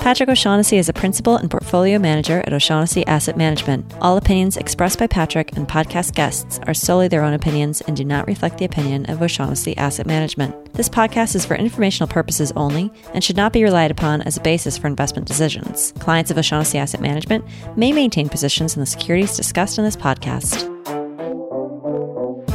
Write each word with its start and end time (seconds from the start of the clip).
Patrick 0.00 0.30
O'Shaughnessy 0.30 0.78
is 0.78 0.88
a 0.88 0.94
principal 0.94 1.36
and 1.36 1.50
portfolio 1.50 1.98
manager 1.98 2.42
at 2.46 2.54
O'Shaughnessy 2.54 3.06
Asset 3.06 3.36
Management. 3.36 3.84
All 4.00 4.16
opinions 4.16 4.56
expressed 4.56 4.98
by 4.98 5.06
Patrick 5.06 5.54
and 5.58 5.68
podcast 5.68 6.14
guests 6.14 6.58
are 6.66 6.72
solely 6.72 7.06
their 7.06 7.22
own 7.22 7.34
opinions 7.34 7.82
and 7.82 7.94
do 7.94 8.02
not 8.02 8.26
reflect 8.26 8.56
the 8.56 8.64
opinion 8.64 9.04
of 9.10 9.20
O'Shaughnessy 9.20 9.76
Asset 9.76 10.06
Management. 10.06 10.72
This 10.72 10.88
podcast 10.88 11.34
is 11.34 11.44
for 11.44 11.54
informational 11.54 12.08
purposes 12.08 12.50
only 12.56 12.90
and 13.12 13.22
should 13.22 13.36
not 13.36 13.52
be 13.52 13.62
relied 13.62 13.90
upon 13.90 14.22
as 14.22 14.38
a 14.38 14.40
basis 14.40 14.78
for 14.78 14.86
investment 14.86 15.28
decisions. 15.28 15.92
Clients 15.98 16.30
of 16.30 16.38
O'Shaughnessy 16.38 16.78
Asset 16.78 17.02
Management 17.02 17.44
may 17.76 17.92
maintain 17.92 18.30
positions 18.30 18.74
in 18.74 18.80
the 18.80 18.86
securities 18.86 19.36
discussed 19.36 19.76
in 19.76 19.84
this 19.84 19.96
podcast. 19.96 20.66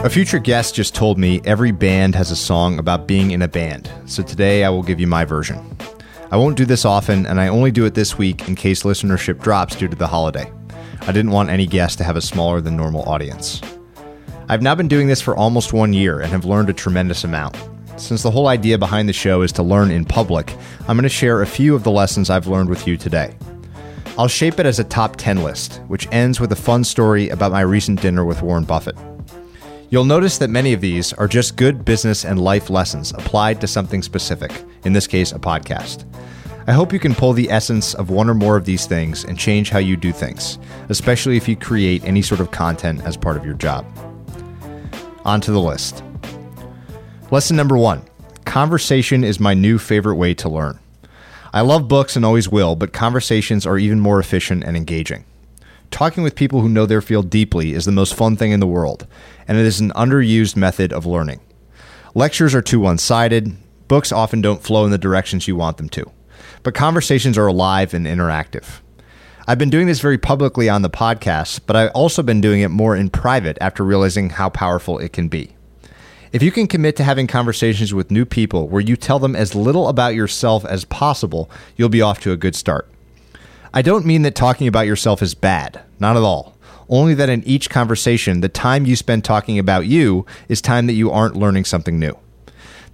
A 0.03 0.09
future 0.09 0.39
guest 0.39 0.73
just 0.73 0.95
told 0.95 1.19
me 1.19 1.41
every 1.45 1.71
band 1.71 2.15
has 2.15 2.31
a 2.31 2.35
song 2.35 2.79
about 2.79 3.07
being 3.07 3.31
in 3.31 3.43
a 3.43 3.47
band, 3.47 3.89
so 4.07 4.23
today 4.23 4.63
I 4.63 4.69
will 4.69 4.83
give 4.83 4.99
you 4.99 5.07
my 5.07 5.25
version. 5.25 5.63
I 6.31 6.37
won't 6.37 6.57
do 6.57 6.65
this 6.65 6.85
often, 6.85 7.27
and 7.27 7.39
I 7.39 7.49
only 7.49 7.69
do 7.69 7.85
it 7.85 7.93
this 7.93 8.17
week 8.17 8.47
in 8.47 8.55
case 8.55 8.81
listenership 8.81 9.41
drops 9.41 9.75
due 9.75 9.87
to 9.87 9.95
the 9.95 10.07
holiday. 10.07 10.51
I 11.01 11.11
didn't 11.11 11.31
want 11.31 11.49
any 11.49 11.67
guest 11.67 11.99
to 11.99 12.03
have 12.03 12.17
a 12.17 12.21
smaller 12.21 12.61
than 12.61 12.75
normal 12.75 13.03
audience. 13.03 13.61
I've 14.49 14.63
now 14.63 14.73
been 14.73 14.87
doing 14.87 15.07
this 15.07 15.21
for 15.21 15.35
almost 15.35 15.71
one 15.71 15.93
year 15.93 16.21
and 16.21 16.31
have 16.31 16.43
learned 16.43 16.69
a 16.69 16.73
tremendous 16.73 17.23
amount. 17.23 17.55
Since 17.97 18.23
the 18.23 18.31
whole 18.31 18.47
idea 18.47 18.77
behind 18.77 19.07
the 19.07 19.13
show 19.13 19.43
is 19.43 19.51
to 19.53 19.63
learn 19.63 19.91
in 19.91 20.03
public, 20.03 20.55
I'm 20.87 20.97
going 20.97 21.03
to 21.03 21.09
share 21.09 21.41
a 21.41 21.47
few 21.47 21.75
of 21.75 21.83
the 21.83 21.91
lessons 21.91 22.29
I've 22.31 22.47
learned 22.47 22.69
with 22.69 22.87
you 22.87 22.97
today. 22.97 23.35
I'll 24.17 24.27
shape 24.27 24.59
it 24.59 24.65
as 24.65 24.79
a 24.79 24.83
top 24.83 25.17
10 25.17 25.43
list, 25.43 25.81
which 25.87 26.07
ends 26.11 26.39
with 26.39 26.51
a 26.51 26.55
fun 26.55 26.83
story 26.83 27.29
about 27.29 27.51
my 27.51 27.61
recent 27.61 28.01
dinner 28.01 28.25
with 28.25 28.41
Warren 28.41 28.63
Buffett. 28.63 28.97
You'll 29.89 30.05
notice 30.05 30.39
that 30.39 30.49
many 30.49 30.73
of 30.73 30.81
these 30.81 31.13
are 31.13 31.27
just 31.27 31.55
good 31.55 31.85
business 31.85 32.25
and 32.25 32.41
life 32.41 32.69
lessons 32.69 33.11
applied 33.11 33.61
to 33.61 33.67
something 33.67 34.01
specific, 34.01 34.51
in 34.85 34.93
this 34.93 35.07
case, 35.07 35.31
a 35.31 35.39
podcast. 35.39 36.05
I 36.67 36.73
hope 36.73 36.93
you 36.93 36.99
can 36.99 37.13
pull 37.13 37.33
the 37.33 37.51
essence 37.51 37.93
of 37.93 38.09
one 38.09 38.29
or 38.29 38.33
more 38.33 38.57
of 38.57 38.65
these 38.65 38.87
things 38.87 39.23
and 39.23 39.37
change 39.37 39.69
how 39.69 39.79
you 39.79 39.95
do 39.95 40.11
things, 40.11 40.57
especially 40.89 41.37
if 41.37 41.47
you 41.47 41.55
create 41.55 42.03
any 42.03 42.21
sort 42.21 42.41
of 42.41 42.51
content 42.51 43.03
as 43.03 43.17
part 43.17 43.37
of 43.37 43.45
your 43.45 43.53
job. 43.53 43.85
On 45.25 45.41
to 45.41 45.51
the 45.51 45.59
list. 45.59 46.03
Lesson 47.29 47.55
number 47.55 47.77
one 47.77 48.03
Conversation 48.45 49.23
is 49.23 49.39
my 49.39 49.53
new 49.53 49.77
favorite 49.77 50.15
way 50.15 50.33
to 50.35 50.49
learn. 50.49 50.79
I 51.53 51.61
love 51.61 51.87
books 51.87 52.15
and 52.15 52.25
always 52.25 52.49
will, 52.49 52.75
but 52.75 52.93
conversations 52.93 53.65
are 53.65 53.77
even 53.77 53.99
more 53.99 54.19
efficient 54.19 54.63
and 54.63 54.75
engaging. 54.75 55.25
Talking 55.91 56.23
with 56.23 56.35
people 56.35 56.61
who 56.61 56.69
know 56.69 56.85
their 56.85 57.01
field 57.01 57.29
deeply 57.29 57.73
is 57.73 57.85
the 57.85 57.91
most 57.91 58.13
fun 58.13 58.35
thing 58.35 58.51
in 58.51 58.59
the 58.59 58.67
world, 58.67 59.07
and 59.47 59.57
it 59.57 59.65
is 59.65 59.79
an 59.79 59.91
underused 59.91 60.55
method 60.55 60.91
of 60.91 61.05
learning. 61.05 61.39
Lectures 62.13 62.55
are 62.55 62.61
too 62.61 62.79
one 62.79 62.97
sided, 62.97 63.55
books 63.87 64.11
often 64.11 64.41
don't 64.41 64.63
flow 64.63 64.85
in 64.85 64.91
the 64.91 64.97
directions 64.97 65.47
you 65.47 65.55
want 65.55 65.77
them 65.77 65.89
to 65.89 66.11
but 66.65 66.73
conversations 66.73 67.37
are 67.37 67.45
alive 67.45 67.93
and 67.93 68.07
interactive. 68.07 68.79
I've 69.47 69.59
been 69.59 69.69
doing 69.69 69.85
this 69.85 69.99
very 69.99 70.17
publicly 70.17 70.67
on 70.67 70.81
the 70.81 70.89
podcast, 70.89 71.61
but 71.67 71.75
I've 71.75 71.91
also 71.91 72.23
been 72.23 72.41
doing 72.41 72.61
it 72.61 72.69
more 72.69 72.95
in 72.95 73.11
private 73.11 73.55
after 73.61 73.85
realizing 73.85 74.31
how 74.31 74.49
powerful 74.49 74.97
it 74.97 75.13
can 75.13 75.27
be. 75.27 75.55
If 76.31 76.41
you 76.41 76.51
can 76.51 76.65
commit 76.65 76.95
to 76.95 77.03
having 77.03 77.27
conversations 77.27 77.93
with 77.93 78.09
new 78.09 78.25
people 78.25 78.67
where 78.67 78.81
you 78.81 78.95
tell 78.95 79.19
them 79.19 79.35
as 79.35 79.53
little 79.53 79.87
about 79.87 80.15
yourself 80.15 80.65
as 80.65 80.85
possible, 80.85 81.51
you'll 81.77 81.87
be 81.87 82.01
off 82.01 82.19
to 82.21 82.31
a 82.31 82.37
good 82.37 82.55
start. 82.55 82.89
I 83.71 83.83
don't 83.83 84.05
mean 84.05 84.23
that 84.23 84.33
talking 84.33 84.67
about 84.67 84.87
yourself 84.87 85.21
is 85.21 85.35
bad, 85.35 85.81
not 85.99 86.17
at 86.17 86.23
all. 86.23 86.57
Only 86.89 87.13
that 87.13 87.29
in 87.29 87.43
each 87.43 87.69
conversation, 87.69 88.41
the 88.41 88.49
time 88.49 88.87
you 88.87 88.95
spend 88.95 89.23
talking 89.23 89.59
about 89.59 89.85
you 89.85 90.25
is 90.49 90.61
time 90.61 90.87
that 90.87 90.93
you 90.93 91.11
aren't 91.11 91.35
learning 91.35 91.65
something 91.65 91.99
new. 91.99 92.17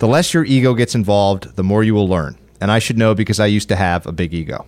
The 0.02 0.08
less 0.08 0.34
your 0.34 0.44
ego 0.44 0.74
gets 0.74 0.96
involved, 0.96 1.56
the 1.56 1.64
more 1.64 1.84
you 1.84 1.94
will 1.94 2.08
learn 2.08 2.38
and 2.62 2.72
I 2.72 2.80
should 2.80 2.98
know 2.98 3.16
because 3.16 3.40
I 3.40 3.48
used 3.48 3.68
to 3.70 3.76
have 3.76 4.06
a 4.06 4.12
big 4.12 4.34
ego. 4.34 4.68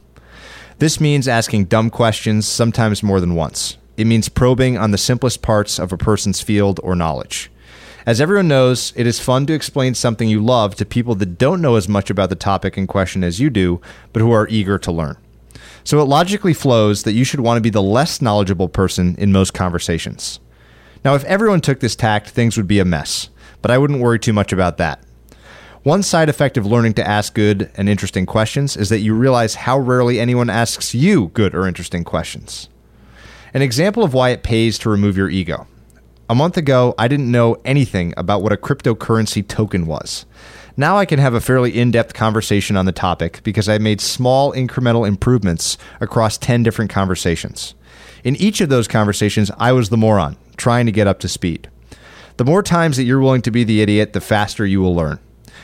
This 0.80 1.00
means 1.00 1.28
asking 1.28 1.66
dumb 1.66 1.92
questions, 1.92 2.48
sometimes 2.48 3.04
more 3.04 3.20
than 3.20 3.36
once. 3.36 3.78
It 3.96 4.08
means 4.08 4.28
probing 4.28 4.78
on 4.78 4.90
the 4.90 4.98
simplest 4.98 5.44
parts 5.44 5.78
of 5.78 5.94
a 5.94 5.98
person's 5.98 6.42
field 6.42 6.80
or 6.84 6.96
knowledge. 6.96 7.52
As 8.06 8.20
everyone 8.20 8.48
knows, 8.48 8.92
it 8.98 9.08
is 9.08 9.20
fun 9.20 9.46
to 9.46 9.54
explain 9.54 9.94
something 9.94 10.28
you 10.28 10.44
love 10.44 10.76
to 10.76 10.86
people 10.86 11.14
that 11.16 11.38
don't 11.38 11.62
know 11.62 11.76
as 11.76 11.88
much 11.88 12.10
about 12.10 12.30
the 12.30 12.36
topic 12.36 12.78
in 12.78 12.88
question 12.88 13.24
as 13.24 13.40
you 13.40 13.50
do, 13.50 13.80
but 14.12 14.22
who 14.22 14.32
are 14.32 14.48
eager 14.50 14.80
to 14.80 14.92
learn. 14.92 15.16
So 15.84 16.00
it 16.00 16.06
logically 16.06 16.54
flows 16.54 17.04
that 17.04 17.14
you 17.14 17.24
should 17.24 17.40
want 17.40 17.58
to 17.58 17.62
be 17.62 17.70
the 17.70 17.82
less 17.82 18.22
knowledgeable 18.22 18.68
person 18.68 19.16
in 19.18 19.32
most 19.32 19.54
conversations. 19.54 20.40
Now, 21.06 21.14
if 21.14 21.24
everyone 21.26 21.62
took 21.62 21.80
this 21.80 21.96
tact, 21.96 22.30
things 22.30 22.58
would 22.58 22.68
be 22.68 22.80
a 22.80 22.86
mess, 22.86 23.30
but 23.62 23.72
I 23.72 23.78
wouldn't 23.78 24.02
worry 24.02 24.20
too 24.20 24.34
much 24.34 24.52
about 24.52 24.78
that. 24.78 25.02
One 25.84 26.02
side 26.02 26.30
effect 26.30 26.56
of 26.56 26.66
learning 26.66 26.94
to 26.94 27.06
ask 27.06 27.34
good 27.34 27.70
and 27.76 27.90
interesting 27.90 28.26
questions 28.26 28.78
is 28.78 28.88
that 28.88 29.02
you 29.02 29.14
realize 29.14 29.56
how 29.56 29.78
rarely 29.78 30.18
anyone 30.18 30.50
asks 30.50 30.96
you 30.96 31.28
good 31.34 31.54
or 31.54 31.68
interesting 31.68 32.06
questions. 32.06 32.70
An 33.54 33.62
example 33.62 34.02
of 34.02 34.14
why 34.14 34.30
it 34.30 34.44
pays 34.44 34.80
to 34.80 34.90
remove 34.90 35.18
your 35.18 35.30
ego. 35.30 35.68
A 36.30 36.36
month 36.36 36.56
ago, 36.56 36.96
I 36.98 37.10
didn't 37.10 37.30
know 37.30 37.58
anything 37.66 38.14
about 38.16 38.42
what 38.42 38.54
a 38.54 38.58
cryptocurrency 38.58 39.46
token 39.46 39.86
was. 39.86 40.26
Now 40.78 40.96
I 40.98 41.04
can 41.04 41.20
have 41.20 41.34
a 41.34 41.42
fairly 41.42 41.78
in 41.78 41.92
depth 41.92 42.14
conversation 42.14 42.78
on 42.78 42.86
the 42.86 42.94
topic 42.94 43.42
because 43.44 43.68
I 43.68 43.78
made 43.78 44.00
small 44.00 44.54
incremental 44.54 45.06
improvements 45.06 45.78
across 46.00 46.38
10 46.38 46.64
different 46.64 46.92
conversations. 46.92 47.76
In 48.24 48.38
each 48.38 48.62
of 48.62 48.70
those 48.70 48.88
conversations, 48.88 49.52
I 49.58 49.74
was 49.74 49.90
the 49.90 49.98
moron, 49.98 50.38
trying 50.56 50.86
to 50.86 50.94
get 50.94 51.08
up 51.08 51.20
to 51.20 51.28
speed. 51.28 51.70
The 52.38 52.46
more 52.46 52.64
times 52.64 52.96
that 52.96 53.04
you're 53.04 53.20
willing 53.20 53.42
to 53.42 53.52
be 53.52 53.66
the 53.66 53.82
idiot, 53.82 54.14
the 54.14 54.22
faster 54.22 54.66
you 54.66 54.80
will 54.80 54.96
learn. 54.96 55.20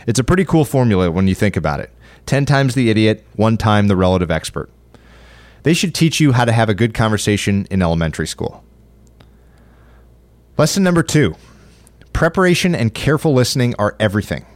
It's 0.09 0.17
a 0.17 0.23
pretty 0.23 0.43
cool 0.43 0.65
formula 0.65 1.11
when 1.11 1.27
you 1.27 1.35
think 1.35 1.55
about 1.55 1.81
it 1.81 1.91
10 2.25 2.43
times 2.47 2.73
the 2.73 2.89
idiot, 2.89 3.23
one 3.35 3.57
time 3.57 3.87
the 3.87 3.95
relative 3.95 4.31
expert. 4.31 4.71
They 5.61 5.75
should 5.75 5.93
teach 5.93 6.19
you 6.19 6.31
how 6.31 6.45
to 6.45 6.51
have 6.51 6.67
a 6.67 6.73
good 6.73 6.95
conversation 6.95 7.67
in 7.69 7.83
elementary 7.83 8.25
school. 8.25 8.63
Lesson 10.57 10.81
number 10.81 11.03
two 11.03 11.35
preparation 12.11 12.73
and 12.73 12.91
careful 12.91 13.33
listening 13.33 13.75
are 13.77 13.95
everything. 13.99 14.47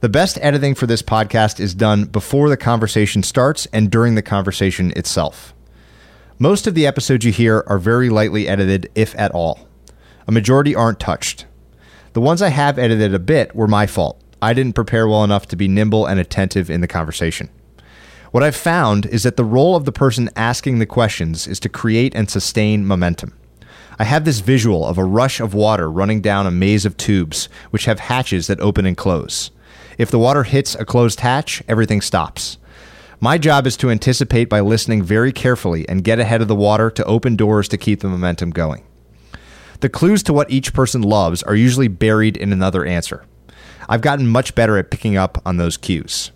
The 0.00 0.08
best 0.08 0.38
editing 0.40 0.74
for 0.74 0.86
this 0.86 1.02
podcast 1.02 1.60
is 1.60 1.74
done 1.74 2.06
before 2.06 2.48
the 2.48 2.56
conversation 2.56 3.22
starts 3.22 3.66
and 3.74 3.90
during 3.90 4.14
the 4.14 4.22
conversation 4.22 4.94
itself. 4.96 5.52
Most 6.38 6.66
of 6.66 6.72
the 6.74 6.86
episodes 6.86 7.26
you 7.26 7.32
hear 7.32 7.62
are 7.66 7.78
very 7.78 8.08
lightly 8.08 8.48
edited, 8.48 8.90
if 8.94 9.14
at 9.18 9.32
all. 9.32 9.68
A 10.26 10.32
majority 10.32 10.74
aren't 10.74 10.98
touched. 10.98 11.44
The 12.14 12.22
ones 12.22 12.40
I 12.40 12.48
have 12.48 12.78
edited 12.78 13.12
a 13.12 13.18
bit 13.18 13.54
were 13.54 13.68
my 13.68 13.86
fault. 13.86 14.24
I 14.40 14.52
didn't 14.52 14.74
prepare 14.74 15.08
well 15.08 15.24
enough 15.24 15.46
to 15.48 15.56
be 15.56 15.68
nimble 15.68 16.06
and 16.06 16.20
attentive 16.20 16.70
in 16.70 16.80
the 16.80 16.86
conversation. 16.86 17.48
What 18.30 18.42
I've 18.42 18.56
found 18.56 19.06
is 19.06 19.22
that 19.22 19.36
the 19.36 19.44
role 19.44 19.74
of 19.74 19.84
the 19.84 19.92
person 19.92 20.30
asking 20.36 20.78
the 20.78 20.86
questions 20.86 21.46
is 21.46 21.58
to 21.60 21.68
create 21.68 22.14
and 22.14 22.30
sustain 22.30 22.86
momentum. 22.86 23.32
I 23.98 24.04
have 24.04 24.24
this 24.24 24.40
visual 24.40 24.86
of 24.86 24.96
a 24.96 25.04
rush 25.04 25.40
of 25.40 25.54
water 25.54 25.90
running 25.90 26.20
down 26.20 26.46
a 26.46 26.50
maze 26.50 26.84
of 26.84 26.96
tubes, 26.96 27.48
which 27.70 27.86
have 27.86 27.98
hatches 27.98 28.46
that 28.46 28.60
open 28.60 28.86
and 28.86 28.96
close. 28.96 29.50
If 29.96 30.10
the 30.10 30.18
water 30.20 30.44
hits 30.44 30.76
a 30.76 30.84
closed 30.84 31.20
hatch, 31.20 31.62
everything 31.66 32.00
stops. 32.00 32.58
My 33.18 33.38
job 33.38 33.66
is 33.66 33.76
to 33.78 33.90
anticipate 33.90 34.48
by 34.48 34.60
listening 34.60 35.02
very 35.02 35.32
carefully 35.32 35.88
and 35.88 36.04
get 36.04 36.20
ahead 36.20 36.40
of 36.40 36.46
the 36.46 36.54
water 36.54 36.90
to 36.92 37.04
open 37.04 37.34
doors 37.34 37.66
to 37.68 37.76
keep 37.76 38.00
the 38.00 38.08
momentum 38.08 38.50
going. 38.50 38.84
The 39.80 39.88
clues 39.88 40.22
to 40.24 40.32
what 40.32 40.50
each 40.50 40.72
person 40.72 41.02
loves 41.02 41.42
are 41.42 41.56
usually 41.56 41.88
buried 41.88 42.36
in 42.36 42.52
another 42.52 42.84
answer. 42.84 43.24
I've 43.88 44.00
gotten 44.00 44.26
much 44.26 44.54
better 44.54 44.76
at 44.76 44.90
picking 44.90 45.16
up 45.16 45.40
on 45.46 45.56
those 45.56 45.76
cues. 45.76 46.30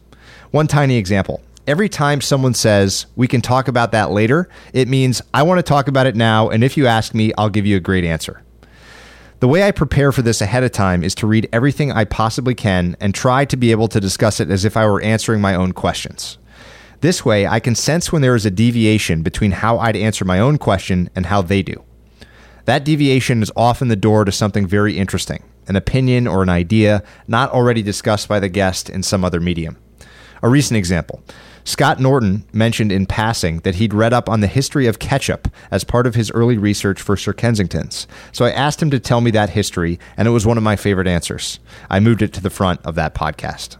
One 0.50 0.66
tiny 0.66 0.96
example. 0.96 1.42
Every 1.66 1.88
time 1.88 2.20
someone 2.20 2.54
says, 2.54 3.06
we 3.14 3.28
can 3.28 3.40
talk 3.40 3.68
about 3.68 3.92
that 3.92 4.10
later, 4.10 4.48
it 4.72 4.88
means 4.88 5.22
I 5.32 5.42
want 5.44 5.58
to 5.58 5.62
talk 5.62 5.86
about 5.86 6.06
it 6.06 6.16
now, 6.16 6.48
and 6.48 6.64
if 6.64 6.76
you 6.76 6.86
ask 6.86 7.14
me, 7.14 7.32
I'll 7.38 7.48
give 7.48 7.66
you 7.66 7.76
a 7.76 7.80
great 7.80 8.04
answer. 8.04 8.42
The 9.38 9.48
way 9.48 9.62
I 9.62 9.70
prepare 9.70 10.12
for 10.12 10.22
this 10.22 10.40
ahead 10.40 10.64
of 10.64 10.72
time 10.72 11.02
is 11.02 11.14
to 11.16 11.26
read 11.26 11.48
everything 11.52 11.92
I 11.92 12.04
possibly 12.04 12.54
can 12.54 12.96
and 13.00 13.14
try 13.14 13.44
to 13.44 13.56
be 13.56 13.70
able 13.70 13.88
to 13.88 14.00
discuss 14.00 14.40
it 14.40 14.50
as 14.50 14.64
if 14.64 14.76
I 14.76 14.86
were 14.86 15.02
answering 15.02 15.40
my 15.40 15.54
own 15.54 15.72
questions. 15.72 16.38
This 17.00 17.24
way, 17.24 17.46
I 17.46 17.58
can 17.58 17.74
sense 17.74 18.12
when 18.12 18.22
there 18.22 18.36
is 18.36 18.46
a 18.46 18.50
deviation 18.50 19.22
between 19.22 19.50
how 19.50 19.78
I'd 19.78 19.96
answer 19.96 20.24
my 20.24 20.38
own 20.38 20.58
question 20.58 21.10
and 21.16 21.26
how 21.26 21.42
they 21.42 21.62
do. 21.62 21.82
That 22.64 22.84
deviation 22.84 23.42
is 23.42 23.50
often 23.56 23.88
the 23.88 23.96
door 23.96 24.24
to 24.24 24.30
something 24.30 24.66
very 24.66 24.96
interesting, 24.96 25.42
an 25.72 25.76
opinion 25.76 26.26
or 26.26 26.42
an 26.42 26.50
idea 26.50 27.02
not 27.26 27.50
already 27.50 27.80
discussed 27.80 28.28
by 28.28 28.38
the 28.38 28.50
guest 28.50 28.90
in 28.90 29.02
some 29.02 29.24
other 29.24 29.40
medium. 29.40 29.78
A 30.42 30.48
recent 30.50 30.76
example 30.76 31.22
Scott 31.64 31.98
Norton 31.98 32.44
mentioned 32.52 32.92
in 32.92 33.06
passing 33.06 33.60
that 33.60 33.76
he'd 33.76 33.94
read 33.94 34.12
up 34.12 34.28
on 34.28 34.40
the 34.40 34.46
history 34.46 34.86
of 34.86 34.98
ketchup 34.98 35.48
as 35.70 35.82
part 35.82 36.06
of 36.06 36.14
his 36.14 36.30
early 36.32 36.58
research 36.58 37.00
for 37.00 37.16
Sir 37.16 37.32
Kensington's. 37.32 38.06
So 38.32 38.44
I 38.44 38.50
asked 38.50 38.82
him 38.82 38.90
to 38.90 39.00
tell 39.00 39.22
me 39.22 39.30
that 39.30 39.50
history, 39.50 39.98
and 40.18 40.28
it 40.28 40.32
was 40.32 40.44
one 40.44 40.58
of 40.58 40.62
my 40.62 40.76
favorite 40.76 41.06
answers. 41.06 41.58
I 41.88 42.00
moved 42.00 42.20
it 42.20 42.34
to 42.34 42.42
the 42.42 42.50
front 42.50 42.84
of 42.84 42.96
that 42.96 43.14
podcast. 43.14 43.78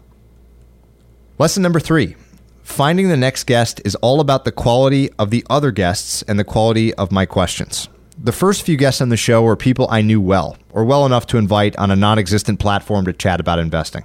Lesson 1.38 1.62
number 1.62 1.80
three 1.80 2.16
finding 2.62 3.10
the 3.10 3.16
next 3.18 3.44
guest 3.44 3.82
is 3.84 3.96
all 3.96 4.20
about 4.20 4.44
the 4.44 4.52
quality 4.52 5.10
of 5.18 5.28
the 5.28 5.44
other 5.50 5.72
guests 5.72 6.22
and 6.22 6.38
the 6.38 6.44
quality 6.44 6.94
of 6.94 7.12
my 7.12 7.26
questions. 7.26 7.88
The 8.24 8.30
first 8.30 8.62
few 8.62 8.76
guests 8.76 9.00
on 9.00 9.08
the 9.08 9.16
show 9.16 9.42
were 9.42 9.56
people 9.56 9.88
I 9.90 10.00
knew 10.00 10.20
well, 10.20 10.56
or 10.70 10.84
well 10.84 11.04
enough 11.04 11.26
to 11.26 11.38
invite 11.38 11.74
on 11.74 11.90
a 11.90 11.96
non 11.96 12.20
existent 12.20 12.60
platform 12.60 13.04
to 13.06 13.12
chat 13.12 13.40
about 13.40 13.58
investing. 13.58 14.04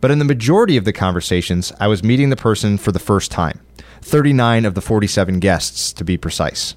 But 0.00 0.12
in 0.12 0.20
the 0.20 0.24
majority 0.24 0.76
of 0.76 0.84
the 0.84 0.92
conversations, 0.92 1.72
I 1.80 1.88
was 1.88 2.04
meeting 2.04 2.30
the 2.30 2.36
person 2.36 2.78
for 2.78 2.92
the 2.92 3.00
first 3.00 3.32
time 3.32 3.60
39 4.02 4.64
of 4.64 4.76
the 4.76 4.80
47 4.80 5.40
guests, 5.40 5.92
to 5.94 6.04
be 6.04 6.16
precise. 6.16 6.76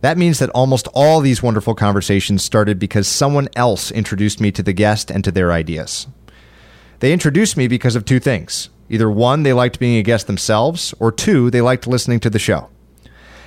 That 0.00 0.18
means 0.18 0.40
that 0.40 0.50
almost 0.50 0.88
all 0.92 1.20
these 1.20 1.40
wonderful 1.40 1.76
conversations 1.76 2.42
started 2.42 2.80
because 2.80 3.06
someone 3.06 3.48
else 3.54 3.92
introduced 3.92 4.40
me 4.40 4.50
to 4.50 4.64
the 4.64 4.72
guest 4.72 5.08
and 5.08 5.22
to 5.22 5.30
their 5.30 5.52
ideas. 5.52 6.08
They 6.98 7.12
introduced 7.12 7.56
me 7.56 7.68
because 7.68 7.94
of 7.94 8.04
two 8.04 8.18
things. 8.18 8.70
Either 8.88 9.08
one, 9.08 9.44
they 9.44 9.52
liked 9.52 9.78
being 9.78 9.98
a 9.98 10.02
guest 10.02 10.26
themselves, 10.26 10.94
or 10.98 11.12
two, 11.12 11.48
they 11.48 11.60
liked 11.60 11.86
listening 11.86 12.18
to 12.20 12.30
the 12.30 12.40
show. 12.40 12.70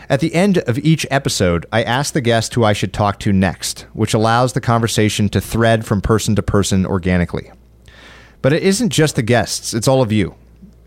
At 0.09 0.19
the 0.19 0.33
end 0.35 0.57
of 0.59 0.77
each 0.79 1.05
episode, 1.09 1.65
I 1.71 1.83
ask 1.83 2.13
the 2.13 2.21
guest 2.21 2.53
who 2.53 2.63
I 2.63 2.73
should 2.73 2.94
talk 2.94 3.19
to 3.19 3.31
next, 3.31 3.85
which 3.94 4.13
allows 4.13 4.53
the 4.53 4.61
conversation 4.61 5.29
to 5.29 5.39
thread 5.39 5.85
from 5.85 6.01
person 6.01 6.35
to 6.35 6.44
person 6.44 6.85
organically. 6.85 7.51
But 8.41 8.53
it 8.53 8.63
isn't 8.63 8.89
just 8.89 9.15
the 9.15 9.21
guests, 9.21 9.73
it's 9.73 9.88
all 9.88 10.01
of 10.01 10.11
you. 10.11 10.35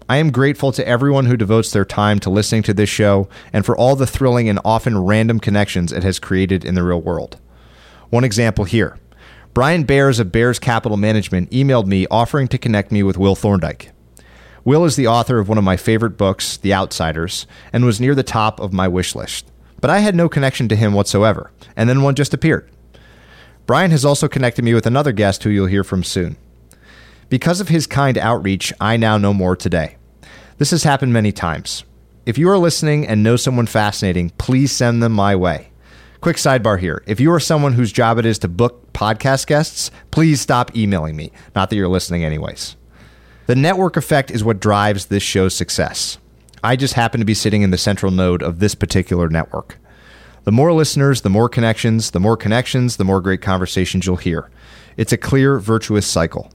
I 0.09 0.19
am 0.19 0.31
grateful 0.31 0.71
to 0.73 0.87
everyone 0.87 1.25
who 1.27 1.37
devotes 1.37 1.73
their 1.73 1.85
time 1.85 2.21
to 2.21 2.31
listening 2.31 2.63
to 2.65 2.75
this 2.75 2.91
show 2.91 3.29
and 3.53 3.67
for 3.67 3.77
all 3.77 3.97
the 3.97 4.07
thrilling 4.07 4.49
and 4.49 4.61
often 4.65 5.03
random 5.03 5.41
connections 5.41 5.93
it 5.93 6.05
has 6.05 6.19
created 6.19 6.65
in 6.65 6.75
the 6.75 6.85
real 6.85 7.01
world. 7.01 7.39
One 8.11 8.23
example 8.23 8.65
here 8.65 8.99
Brian 9.53 9.85
Bares 9.85 10.21
of 10.21 10.31
Bares 10.31 10.61
Capital 10.61 10.99
Management 10.99 11.51
emailed 11.51 11.87
me 11.87 12.07
offering 12.09 12.47
to 12.49 12.59
connect 12.59 12.93
me 12.93 13.03
with 13.03 13.17
Will 13.17 13.35
Thorndike. 13.35 13.91
Will 14.67 14.85
is 14.85 14.97
the 14.97 15.07
author 15.07 15.39
of 15.39 15.49
one 15.49 15.59
of 15.59 15.65
my 15.65 15.77
favorite 15.77 16.19
books, 16.19 16.57
The 16.57 16.75
Outsiders, 16.75 17.47
and 17.73 17.85
was 17.85 18.01
near 18.01 18.17
the 18.17 18.25
top 18.25 18.59
of 18.59 18.73
my 18.73 18.89
wish 18.89 19.15
list. 19.15 19.49
But 19.81 19.91
I 19.91 20.01
had 20.01 20.17
no 20.17 20.29
connection 20.29 20.67
to 20.69 20.75
him 20.75 20.93
whatsoever, 20.93 21.53
and 21.77 21.89
then 21.89 22.03
one 22.03 22.17
just 22.17 22.35
appeared. 22.35 22.69
Brian 23.67 23.93
has 23.93 24.05
also 24.05 24.27
connected 24.27 24.65
me 24.65 24.75
with 24.75 24.85
another 24.85 25.13
guest 25.13 25.45
who 25.45 25.51
you'll 25.51 25.67
hear 25.67 25.85
from 25.85 26.03
soon. 26.03 26.37
Because 27.29 27.61
of 27.61 27.69
his 27.69 27.87
kind 27.87 28.19
outreach, 28.19 28.73
I 28.81 28.97
now 28.97 29.19
know 29.19 29.33
more 29.33 29.55
today. 29.55 29.99
This 30.59 30.73
has 30.73 30.83
happened 30.83 31.13
many 31.13 31.31
times. 31.31 31.85
If 32.25 32.37
you 32.37 32.51
are 32.51 32.59
listening 32.59 33.07
and 33.07 33.23
know 33.23 33.37
someone 33.37 33.67
fascinating, 33.67 34.31
please 34.31 34.73
send 34.73 35.01
them 35.01 35.13
my 35.13 35.37
way. 35.37 35.69
Quick 36.21 36.39
sidebar 36.39 36.81
here. 36.81 37.05
If 37.07 37.21
you 37.21 37.31
are 37.31 37.39
someone 37.39 37.75
whose 37.75 37.93
job 37.93 38.19
it 38.19 38.27
is 38.27 38.41
to 38.41 38.49
book 38.49 38.93
podcast 38.93 39.47
guests, 39.47 39.93
please 40.11 40.41
stop 40.41 40.77
emailing 40.77 41.15
me. 41.15 41.31
Not 41.55 41.71
that 41.71 41.77
you're 41.77 41.87
listening, 41.87 42.25
anyways. 42.25 42.75
The 43.47 43.55
network 43.55 43.97
effect 43.97 44.33
is 44.33 44.43
what 44.43 44.59
drives 44.59 45.07
this 45.07 45.23
show's 45.23 45.55
success. 45.55 46.19
I 46.65 46.75
just 46.75 46.95
happen 46.95 47.21
to 47.21 47.25
be 47.25 47.35
sitting 47.35 47.63
in 47.63 47.71
the 47.71 47.79
central 47.79 48.11
node 48.11 48.43
of 48.43 48.59
this 48.59 48.75
particular 48.75 49.29
network. 49.29 49.79
The 50.43 50.51
more 50.51 50.73
listeners, 50.73 51.21
the 51.21 51.31
more 51.31 51.49
connections, 51.49 52.11
the 52.11 52.19
more 52.19 52.37
connections, 52.37 52.97
the 52.97 53.05
more 53.05 53.21
great 53.21 53.43
conversations 53.43 54.05
you'll 54.05 54.17
hear. 54.17 54.51
It's 54.97 55.13
a 55.13 55.17
clear, 55.17 55.61
virtuous 55.61 56.09
cycle. 56.09 56.51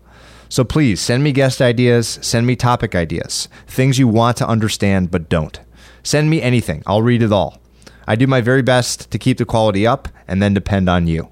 So 0.50 0.66
please 0.66 1.00
send 1.00 1.24
me 1.24 1.32
guest 1.32 1.62
ideas, 1.62 2.20
send 2.22 2.46
me 2.46 2.58
topic 2.58 2.94
ideas, 2.94 3.48
things 3.68 3.98
you 3.98 4.10
want 4.10 4.36
to 4.38 4.48
understand 4.48 5.12
but 5.12 5.30
don't. 5.30 5.58
Send 6.04 6.30
me 6.30 6.42
anything, 6.42 6.84
I'll 6.86 7.02
read 7.02 7.22
it 7.22 7.32
all. 7.32 7.62
I 8.06 8.18
do 8.18 8.28
my 8.28 8.42
very 8.42 8.62
best 8.62 9.10
to 9.12 9.18
keep 9.18 9.38
the 9.38 9.46
quality 9.46 9.88
up 9.88 10.10
and 10.28 10.42
then 10.42 10.54
depend 10.54 10.90
on 10.90 11.08
you. 11.08 11.30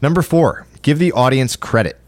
Number 0.00 0.22
four, 0.22 0.66
give 0.82 0.98
the 0.98 1.12
audience 1.12 1.54
credit. 1.54 2.01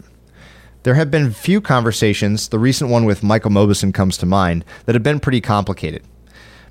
There 0.85 0.93
have 0.93 1.09
been 1.09 1.31
few 1.31 1.61
conversations, 1.61 2.49
the 2.49 2.59
recent 2.59 2.91
one 2.91 3.05
with 3.05 3.23
Michael 3.23 3.49
Mauboussin 3.49 3.91
comes 3.91 4.19
to 4.19 4.27
mind, 4.27 4.63
that 4.85 4.93
have 4.93 5.01
been 5.01 5.19
pretty 5.19 5.41
complicated. 5.41 6.03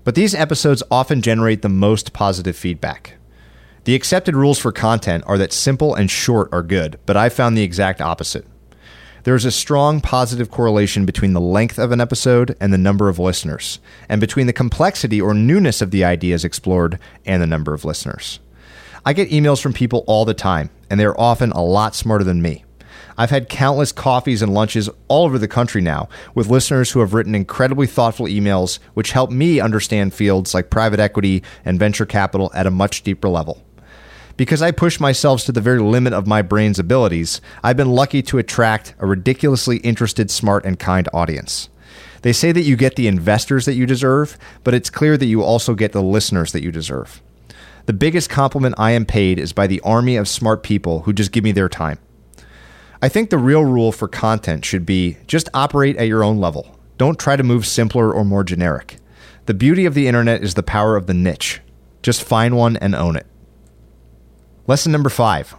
But 0.05 0.15
these 0.15 0.37
episodes 0.37 0.85
often 0.89 1.21
generate 1.21 1.63
the 1.63 1.69
most 1.69 2.13
positive 2.13 2.55
feedback. 2.55 3.15
The 3.83 3.97
accepted 3.97 4.37
rules 4.37 4.61
for 4.61 4.71
content 4.71 5.25
are 5.27 5.37
that 5.39 5.53
simple 5.53 5.97
and 5.97 6.09
short 6.09 6.49
are 6.53 6.63
good, 6.63 6.97
but 7.07 7.17
I 7.17 7.29
found 7.29 7.59
the 7.59 7.65
exact 7.65 8.01
opposite. 8.01 8.47
There 9.25 9.35
is 9.35 9.45
a 9.45 9.51
strong 9.51 10.01
positive 10.01 10.49
correlation 10.49 11.05
between 11.05 11.33
the 11.33 11.41
length 11.41 11.77
of 11.77 11.91
an 11.91 12.01
episode 12.01 12.57
and 12.61 12.73
the 12.73 12.79
number 12.79 13.09
of 13.09 13.19
listeners, 13.19 13.81
and 14.09 14.21
between 14.21 14.47
the 14.47 14.53
complexity 14.53 15.21
or 15.21 15.35
newness 15.35 15.83
of 15.83 15.91
the 15.91 16.05
ideas 16.05 16.45
explored 16.45 17.01
and 17.27 17.43
the 17.43 17.49
number 17.49 17.75
of 17.75 17.85
listeners. 17.85 18.39
I 19.05 19.13
get 19.13 19.31
emails 19.31 19.61
from 19.61 19.73
people 19.73 20.05
all 20.07 20.25
the 20.25 20.35
time, 20.35 20.71
and 20.89 21.01
they 21.01 21.05
are 21.05 21.19
often 21.19 21.51
a 21.51 21.65
lot 21.65 21.97
smarter 21.97 22.23
than 22.23 22.41
me. 22.41 22.65
I've 23.17 23.31
had 23.31 23.49
countless 23.49 23.93
coffees 23.93 24.43
and 24.43 24.53
lunches 24.53 24.91
all 25.09 25.25
over 25.25 25.39
the 25.39 25.49
country 25.49 25.81
now 25.81 26.09
with 26.35 26.49
listeners 26.49 26.91
who 26.91 27.01
have 27.01 27.15
written 27.15 27.35
incredibly 27.35 27.87
thoughtful 27.87 28.27
emails, 28.27 28.79
which 28.95 29.13
help 29.13 29.31
me 29.31 29.61
understand 29.61 30.15
fields 30.15 30.55
like 30.55 30.71
private 30.71 31.01
equity 31.01 31.43
and 31.65 31.79
venture 31.79 32.07
capital 32.07 32.51
at 32.55 32.67
a 32.67 32.71
much 32.71 33.03
deeper 33.03 33.29
level. 33.29 33.63
Because 34.37 34.63
I 34.63 34.73
push 34.73 34.99
myself 34.99 35.45
to 35.45 35.53
the 35.53 35.61
very 35.61 35.79
limit 35.79 36.13
of 36.13 36.27
my 36.27 36.43
brain's 36.43 36.81
abilities, 36.81 37.41
I've 37.63 37.77
been 37.77 37.93
lucky 37.93 38.21
to 38.23 38.39
attract 38.39 38.95
a 38.99 39.07
ridiculously 39.07 39.77
interested, 39.79 40.29
smart, 40.29 40.65
and 40.65 40.77
kind 40.77 41.09
audience. 41.13 41.69
They 42.23 42.33
say 42.33 42.51
that 42.51 42.63
you 42.63 42.75
get 42.75 42.97
the 42.97 43.07
investors 43.07 43.65
that 43.67 43.75
you 43.75 43.87
deserve, 43.87 44.37
but 44.65 44.75
it's 44.75 44.91
clear 44.91 45.17
that 45.17 45.27
you 45.27 45.43
also 45.43 45.75
get 45.75 45.93
the 45.93 46.03
listeners 46.03 46.51
that 46.53 46.63
you 46.65 46.73
deserve. 46.73 47.23
The 47.87 47.93
biggest 47.93 48.31
compliment 48.31 48.75
I 48.79 48.93
am 48.93 49.05
paid 49.05 49.39
is 49.39 49.53
by 49.53 49.67
the 49.67 49.83
army 49.83 50.17
of 50.17 50.27
smart 50.27 50.63
people 50.63 51.01
who 51.01 51.13
just 51.13 51.33
give 51.33 51.45
me 51.45 51.53
their 51.53 51.69
time. 51.69 51.99
I 53.05 53.11
think 53.11 53.29
the 53.29 53.37
real 53.37 53.67
rule 53.67 53.93
for 53.93 54.09
content 54.09 54.65
should 54.65 54.87
be 54.87 55.19
just 55.27 55.51
operate 55.53 55.99
at 55.99 56.09
your 56.09 56.25
own 56.25 56.39
level. 56.39 56.79
Don't 56.97 57.19
try 57.19 57.37
to 57.37 57.43
move 57.43 57.67
simpler 57.67 58.11
or 58.11 58.25
more 58.25 58.43
generic. 58.43 58.97
The 59.45 59.53
beauty 59.53 59.85
of 59.85 59.93
the 59.93 60.09
internet 60.09 60.43
is 60.43 60.55
the 60.55 60.63
power 60.63 60.97
of 60.97 61.07
the 61.07 61.13
niche. 61.13 61.61
Just 62.03 62.25
find 62.25 62.57
one 62.57 62.79
and 62.79 62.95
own 62.95 63.17
it. 63.17 63.27
Lesson 64.67 64.91
number 64.91 65.11
five 65.11 65.55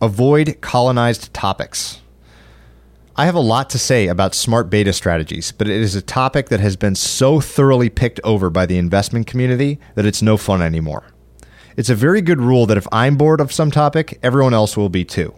avoid 0.00 0.62
colonized 0.62 1.34
topics. 1.34 2.00
I 3.14 3.26
have 3.26 3.34
a 3.34 3.40
lot 3.40 3.68
to 3.70 3.78
say 3.78 4.06
about 4.06 4.34
smart 4.34 4.70
beta 4.70 4.94
strategies, 4.94 5.52
but 5.52 5.68
it 5.68 5.82
is 5.82 5.94
a 5.94 6.00
topic 6.00 6.48
that 6.48 6.60
has 6.60 6.76
been 6.76 6.94
so 6.94 7.42
thoroughly 7.42 7.90
picked 7.90 8.20
over 8.24 8.48
by 8.48 8.64
the 8.64 8.78
investment 8.78 9.26
community 9.26 9.78
that 9.96 10.06
it's 10.06 10.22
no 10.22 10.38
fun 10.38 10.62
anymore. 10.62 11.04
It's 11.76 11.90
a 11.90 11.94
very 11.94 12.22
good 12.22 12.40
rule 12.40 12.64
that 12.64 12.78
if 12.78 12.88
I'm 12.90 13.18
bored 13.18 13.42
of 13.42 13.52
some 13.52 13.70
topic, 13.70 14.18
everyone 14.22 14.54
else 14.54 14.78
will 14.78 14.88
be 14.88 15.04
too. 15.04 15.34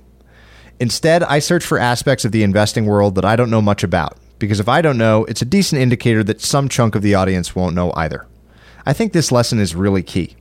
Instead, 0.80 1.22
I 1.24 1.40
search 1.40 1.64
for 1.64 1.78
aspects 1.78 2.24
of 2.24 2.32
the 2.32 2.42
investing 2.42 2.86
world 2.86 3.16
that 3.16 3.24
I 3.24 3.34
don't 3.34 3.50
know 3.50 3.62
much 3.62 3.82
about, 3.82 4.16
because 4.38 4.60
if 4.60 4.68
I 4.68 4.80
don't 4.80 4.98
know, 4.98 5.24
it's 5.24 5.42
a 5.42 5.46
decent 5.46 5.80
indicator 5.80 6.22
that 6.24 6.40
some 6.40 6.68
chunk 6.68 6.94
of 6.94 7.02
the 7.02 7.14
audience 7.14 7.56
won't 7.56 7.74
know 7.74 7.92
either. 7.96 8.26
I 8.86 8.92
think 8.92 9.12
this 9.12 9.32
lesson 9.32 9.58
is 9.58 9.74
really 9.74 10.02
key. 10.02 10.36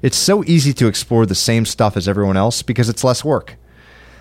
It's 0.00 0.16
so 0.16 0.44
easy 0.44 0.72
to 0.74 0.86
explore 0.86 1.26
the 1.26 1.34
same 1.34 1.66
stuff 1.66 1.96
as 1.96 2.08
everyone 2.08 2.36
else 2.36 2.62
because 2.62 2.88
it's 2.88 3.04
less 3.04 3.24
work. 3.24 3.56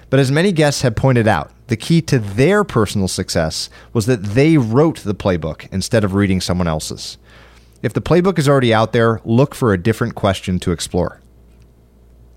But 0.10 0.20
as 0.20 0.32
many 0.32 0.52
guests 0.52 0.82
have 0.82 0.96
pointed 0.96 1.28
out, 1.28 1.52
the 1.68 1.78
key 1.78 2.02
to 2.02 2.18
their 2.18 2.64
personal 2.64 3.08
success 3.08 3.70
was 3.94 4.08
that 4.08 4.24
they 4.24 4.58
wrote 4.58 5.00
the 5.02 5.14
playbook 5.14 5.72
instead 5.72 6.04
of 6.04 6.16
reading 6.16 6.42
someone 6.42 6.68
else's. 6.68 7.18
If 7.84 7.94
the 7.94 8.02
playbook 8.02 8.40
is 8.40 8.50
already 8.50 8.74
out 8.74 8.92
there, 8.92 9.22
look 9.24 9.54
for 9.54 9.72
a 9.72 9.82
different 9.82 10.16
question 10.16 10.60
to 10.60 10.72
explore. 10.72 11.22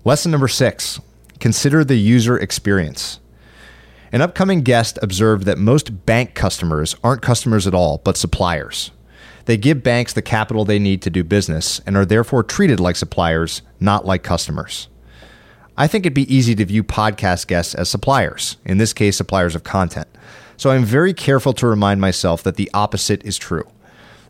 Lesson 0.05 0.31
number 0.31 0.47
six 0.47 1.01
consider 1.39 1.83
the 1.83 1.95
user 1.97 2.37
experience. 2.37 3.19
An 4.13 4.21
upcoming 4.21 4.61
guest 4.61 4.99
observed 5.01 5.45
that 5.47 5.57
most 5.57 6.05
bank 6.05 6.35
customers 6.35 6.95
aren't 7.03 7.23
customers 7.23 7.65
at 7.65 7.73
all, 7.73 7.97
but 8.03 8.15
suppliers. 8.15 8.91
They 9.45 9.57
give 9.57 9.81
banks 9.81 10.13
the 10.13 10.21
capital 10.21 10.65
they 10.65 10.77
need 10.77 11.01
to 11.01 11.09
do 11.09 11.23
business 11.23 11.81
and 11.87 11.97
are 11.97 12.05
therefore 12.05 12.43
treated 12.43 12.79
like 12.79 12.95
suppliers, 12.95 13.63
not 13.79 14.05
like 14.05 14.21
customers. 14.21 14.87
I 15.75 15.87
think 15.87 16.05
it'd 16.05 16.13
be 16.13 16.31
easy 16.31 16.53
to 16.53 16.65
view 16.65 16.83
podcast 16.83 17.47
guests 17.47 17.73
as 17.73 17.89
suppliers, 17.89 18.57
in 18.63 18.77
this 18.77 18.93
case, 18.93 19.17
suppliers 19.17 19.55
of 19.55 19.63
content. 19.63 20.07
So 20.57 20.69
I'm 20.69 20.85
very 20.85 21.15
careful 21.15 21.53
to 21.53 21.65
remind 21.65 21.99
myself 21.99 22.43
that 22.43 22.55
the 22.55 22.69
opposite 22.71 23.25
is 23.25 23.39
true. 23.39 23.67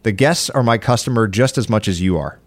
The 0.04 0.14
guests 0.14 0.50
are 0.50 0.64
my 0.64 0.78
customer 0.78 1.28
just 1.28 1.58
as 1.58 1.68
much 1.68 1.90
as 1.90 2.00
you 2.00 2.18
are. 2.18 2.40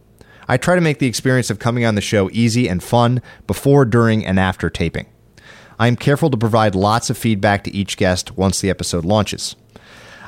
I 0.49 0.57
try 0.57 0.75
to 0.75 0.81
make 0.81 1.01
the 1.01 1.07
experience 1.07 1.51
of 1.51 1.59
coming 1.59 1.85
on 1.85 1.97
the 1.97 2.01
show 2.01 2.31
easy 2.33 2.67
and 2.67 2.83
fun 2.83 3.21
before, 3.47 3.85
during, 3.85 4.25
and 4.25 4.41
after 4.41 4.71
taping. 4.71 5.09
I 5.79 5.89
am 5.89 5.97
careful 5.97 6.31
to 6.31 6.37
provide 6.37 6.75
lots 6.75 7.11
of 7.11 7.19
feedback 7.19 7.65
to 7.65 7.75
each 7.75 7.97
guest 7.97 8.37
once 8.37 8.61
the 8.61 8.71
episode 8.71 9.05
launches. 9.05 9.57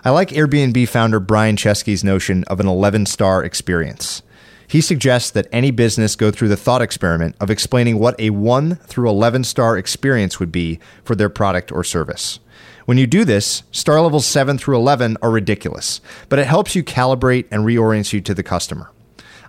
I 0.04 0.10
like 0.10 0.28
Airbnb 0.28 0.88
founder 0.88 1.20
Brian 1.20 1.56
Chesky's 1.56 2.04
notion 2.04 2.44
of 2.44 2.60
an 2.60 2.68
11 2.68 3.06
star 3.06 3.42
experience. 3.42 4.22
He 4.66 4.82
suggests 4.82 5.30
that 5.30 5.48
any 5.50 5.70
business 5.70 6.14
go 6.14 6.30
through 6.30 6.48
the 6.48 6.56
thought 6.56 6.82
experiment 6.82 7.34
of 7.40 7.50
explaining 7.50 7.98
what 7.98 8.20
a 8.20 8.28
1 8.30 8.76
through 8.76 9.08
11 9.08 9.44
star 9.44 9.78
experience 9.78 10.38
would 10.38 10.52
be 10.52 10.78
for 11.02 11.14
their 11.14 11.30
product 11.30 11.72
or 11.72 11.82
service. 11.82 12.38
When 12.84 12.98
you 12.98 13.06
do 13.06 13.24
this, 13.24 13.62
star 13.72 14.00
levels 14.02 14.26
7 14.26 14.58
through 14.58 14.76
11 14.76 15.16
are 15.22 15.30
ridiculous, 15.30 16.02
but 16.28 16.38
it 16.38 16.46
helps 16.46 16.74
you 16.74 16.84
calibrate 16.84 17.46
and 17.50 17.64
reorients 17.64 18.12
you 18.12 18.20
to 18.20 18.34
the 18.34 18.42
customer. 18.42 18.90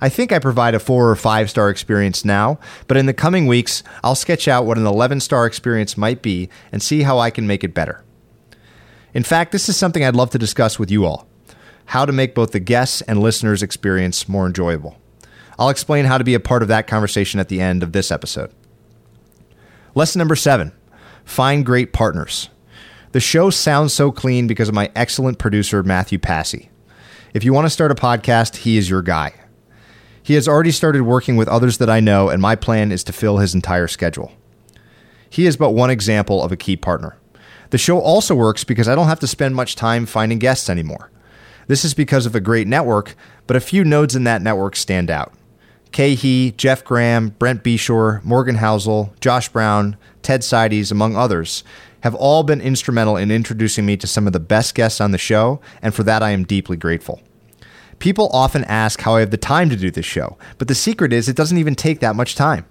I 0.01 0.09
think 0.09 0.31
I 0.31 0.39
provide 0.39 0.75
a 0.75 0.79
four 0.79 1.09
or 1.09 1.15
five 1.15 1.49
star 1.49 1.69
experience 1.69 2.23
now, 2.23 2.59
but 2.87 2.97
in 2.97 3.05
the 3.05 3.13
coming 3.13 3.47
weeks, 3.47 3.83
I'll 4.03 4.15
sketch 4.15 4.47
out 4.47 4.65
what 4.65 4.77
an 4.77 4.85
11 4.85 5.19
star 5.19 5.45
experience 5.45 5.97
might 5.97 6.21
be 6.21 6.49
and 6.71 6.81
see 6.81 7.01
how 7.01 7.19
I 7.19 7.29
can 7.29 7.47
make 7.47 7.63
it 7.63 7.73
better. 7.73 8.03
In 9.13 9.23
fact, 9.23 9.51
this 9.51 9.67
is 9.67 9.75
something 9.75 10.03
I'd 10.03 10.15
love 10.15 10.29
to 10.31 10.37
discuss 10.37 10.79
with 10.79 10.91
you 10.91 11.05
all 11.05 11.27
how 11.85 12.05
to 12.05 12.11
make 12.11 12.35
both 12.35 12.51
the 12.51 12.59
guests 12.59 13.01
and 13.01 13.19
listeners' 13.19 13.63
experience 13.63 14.29
more 14.29 14.45
enjoyable. 14.45 14.95
I'll 15.57 15.69
explain 15.69 16.05
how 16.05 16.19
to 16.19 16.23
be 16.23 16.35
a 16.35 16.39
part 16.39 16.61
of 16.61 16.67
that 16.67 16.85
conversation 16.85 17.39
at 17.39 17.49
the 17.49 17.59
end 17.59 17.81
of 17.81 17.93
this 17.93 18.11
episode. 18.11 18.51
Lesson 19.95 20.19
number 20.19 20.35
seven 20.35 20.71
find 21.25 21.65
great 21.65 21.91
partners. 21.91 22.49
The 23.11 23.19
show 23.19 23.49
sounds 23.49 23.91
so 23.91 24.11
clean 24.11 24.45
because 24.45 24.69
of 24.69 24.75
my 24.75 24.91
excellent 24.95 25.39
producer, 25.39 25.81
Matthew 25.81 26.19
Passy. 26.19 26.69
If 27.33 27.43
you 27.43 27.53
want 27.53 27.65
to 27.65 27.71
start 27.71 27.91
a 27.91 27.95
podcast, 27.95 28.57
he 28.57 28.77
is 28.77 28.87
your 28.87 29.01
guy. 29.01 29.33
He 30.21 30.35
has 30.35 30.47
already 30.47 30.71
started 30.71 31.03
working 31.03 31.35
with 31.35 31.47
others 31.47 31.77
that 31.77 31.89
I 31.89 31.99
know, 31.99 32.29
and 32.29 32.41
my 32.41 32.55
plan 32.55 32.91
is 32.91 33.03
to 33.05 33.13
fill 33.13 33.37
his 33.37 33.55
entire 33.55 33.87
schedule. 33.87 34.31
He 35.29 35.45
is 35.45 35.57
but 35.57 35.71
one 35.71 35.89
example 35.89 36.43
of 36.43 36.51
a 36.51 36.57
key 36.57 36.75
partner. 36.75 37.17
The 37.69 37.77
show 37.77 37.99
also 37.99 38.33
works 38.33 38.63
because 38.63 38.87
I 38.87 38.95
don't 38.95 39.07
have 39.07 39.19
to 39.19 39.27
spend 39.27 39.55
much 39.55 39.75
time 39.75 40.05
finding 40.05 40.39
guests 40.39 40.69
anymore. 40.69 41.11
This 41.67 41.85
is 41.85 41.93
because 41.93 42.25
of 42.25 42.33
a 42.33 42.39
great 42.39 42.67
network, 42.67 43.15
but 43.45 43.55
a 43.55 43.61
few 43.61 43.83
nodes 43.83 44.15
in 44.15 44.23
that 44.23 44.41
network 44.41 44.75
stand 44.75 45.11
out. 45.11 45.33
Kay 45.91 46.15
He, 46.15 46.51
Jeff 46.51 46.83
Gramm, 46.83 47.29
Brent 47.29 47.63
Beshore, 47.63 48.23
Morgan 48.23 48.57
Housel, 48.57 49.11
Josh 49.19 49.49
Brown, 49.49 49.97
Ted 50.21 50.41
Seides, 50.41 50.91
among 50.91 51.15
others, 51.15 51.63
have 52.01 52.15
all 52.15 52.43
been 52.43 52.61
instrumental 52.61 53.17
in 53.17 53.31
introducing 53.31 53.85
me 53.85 53.97
to 53.97 54.07
some 54.07 54.27
of 54.27 54.33
the 54.33 54.39
best 54.39 54.73
guests 54.75 55.01
on 55.01 55.11
the 55.11 55.17
show, 55.17 55.59
and 55.81 55.93
for 55.93 56.03
that 56.03 56.23
I 56.23 56.31
am 56.31 56.43
deeply 56.43 56.77
grateful. 56.77 57.21
People 57.99 58.29
often 58.31 58.63
ask 58.65 59.01
how 59.01 59.15
I 59.15 59.19
have 59.19 59.31
the 59.31 59.37
time 59.37 59.69
to 59.69 59.75
do 59.75 59.91
this 59.91 60.05
show, 60.05 60.37
but 60.57 60.67
the 60.67 60.75
secret 60.75 61.13
is 61.13 61.27
it 61.27 61.35
doesn't 61.35 61.57
even 61.57 61.75
take 61.75 61.99
that 61.99 62.15
much 62.15 62.35
time. 62.35 62.65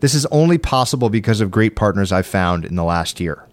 This 0.00 0.14
is 0.14 0.26
only 0.26 0.58
possible 0.58 1.10
because 1.10 1.40
of 1.40 1.50
great 1.50 1.76
partners 1.76 2.12
I've 2.12 2.26
found 2.26 2.64
in 2.64 2.76
the 2.76 2.84
last 2.84 3.20
year. 3.20 3.46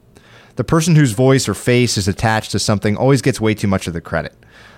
The 0.56 0.64
person 0.64 0.96
whose 0.96 1.12
voice 1.12 1.50
or 1.50 1.54
face 1.54 1.98
is 1.98 2.08
attached 2.08 2.52
to 2.52 2.60
something 2.60 2.96
always 2.96 3.22
gets 3.22 3.42
way 3.42 3.54
too 3.54 3.68
much 3.68 3.88
of 3.88 3.94
the 3.94 4.02
credit. 4.02 4.36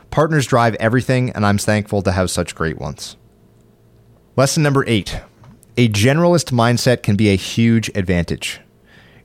Partners 0.10 0.48
drive 0.48 0.76
everything, 0.76 1.32
and 1.32 1.46
I'm 1.46 1.58
thankful 1.58 2.02
to 2.02 2.12
have 2.12 2.32
such 2.32 2.56
great 2.56 2.80
ones. 2.80 3.18
Lesson 4.36 4.64
number 4.64 4.84
eight 4.88 5.22
a 5.80 5.88
generalist 5.90 6.52
mindset 6.52 7.04
can 7.04 7.16
be 7.16 7.30
a 7.30 7.36
huge 7.36 7.92
advantage. 7.94 8.60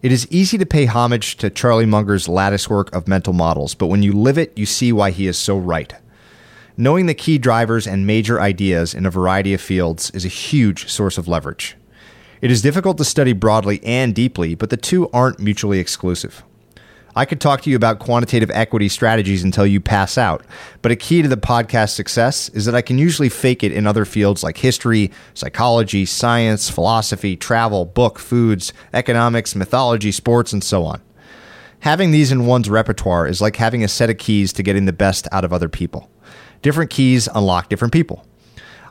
It 0.03 0.13
is 0.13 0.31
easy 0.31 0.59
to 0.59 0.67
pay 0.67 0.85
homage 0.85 1.37
to 1.37 1.49
Charlie 1.49 1.87
Munger's 1.87 2.29
lattice 2.29 2.69
work 2.69 2.95
of 2.95 3.09
mental 3.09 3.33
models, 3.33 3.75
but 3.75 3.87
when 3.87 4.03
you 4.03 4.13
live 4.13 4.37
it, 4.37 4.53
you 4.55 4.67
see 4.67 4.93
why 4.93 5.13
he 5.13 5.27
is 5.27 5.39
so 5.39 5.57
right. 5.57 5.95
Knowing 6.83 7.07
the 7.07 7.15
key 7.15 7.39
drivers 7.39 7.87
and 7.87 8.09
major 8.09 8.41
ideas 8.41 8.93
in 8.93 9.07
a 9.07 9.11
variety 9.11 9.55
of 9.55 9.61
fields 9.61 10.11
is 10.15 10.25
a 10.25 10.29
huge 10.29 10.89
source 10.89 11.17
of 11.17 11.29
leverage. 11.29 11.77
It 12.41 12.51
is 12.51 12.61
difficult 12.61 12.99
to 12.99 13.05
study 13.05 13.33
broadly 13.33 13.81
and 13.85 14.13
deeply, 14.13 14.57
but 14.57 14.69
the 14.69 14.77
two 14.77 15.09
aren't 15.11 15.39
mutually 15.39 15.79
exclusive. 15.79 16.43
I 17.15 17.25
could 17.25 17.41
talk 17.41 17.61
to 17.61 17.71
you 17.71 17.77
about 17.77 18.01
quantitative 18.01 18.51
equity 18.51 18.89
strategies 18.89 19.45
until 19.45 19.65
you 19.65 19.81
pass 19.81 20.19
out, 20.19 20.45
but 20.81 20.91
a 20.91 20.97
key 20.97 21.23
to 21.23 21.29
the 21.29 21.37
podcast 21.37 21.91
success 21.91 22.49
is 22.49 22.65
that 22.65 22.75
I 22.75 22.83
can 22.83 22.99
usually 22.99 23.29
fake 23.29 23.63
it 23.63 23.71
in 23.71 23.87
other 23.87 24.05
fields 24.05 24.43
like 24.43 24.57
history, 24.57 25.13
psychology, 25.35 26.05
science, 26.05 26.69
philosophy, 26.69 27.37
travel, 27.37 27.85
book, 27.85 28.19
foods, 28.19 28.73
economics, 28.93 29.55
mythology, 29.55 30.11
sports, 30.11 30.53
and 30.53 30.65
so 30.65 30.85
on. 30.85 31.01
Having 31.79 32.11
these 32.11 32.33
in 32.33 32.47
one's 32.47 32.69
repertoire 32.69 33.29
is 33.29 33.41
like 33.41 33.55
having 33.55 33.85
a 33.85 33.89
set 33.89 34.11
of 34.11 34.19
keys 34.19 34.53
to 34.55 34.65
getting 34.65 34.87
the 34.87 34.93
best 34.93 35.29
out 35.31 35.45
of 35.45 35.53
other 35.53 35.69
people. 35.69 36.11
Different 36.63 36.91
keys 36.91 37.29
unlock 37.35 37.69
different 37.69 37.93
people. 37.93 38.25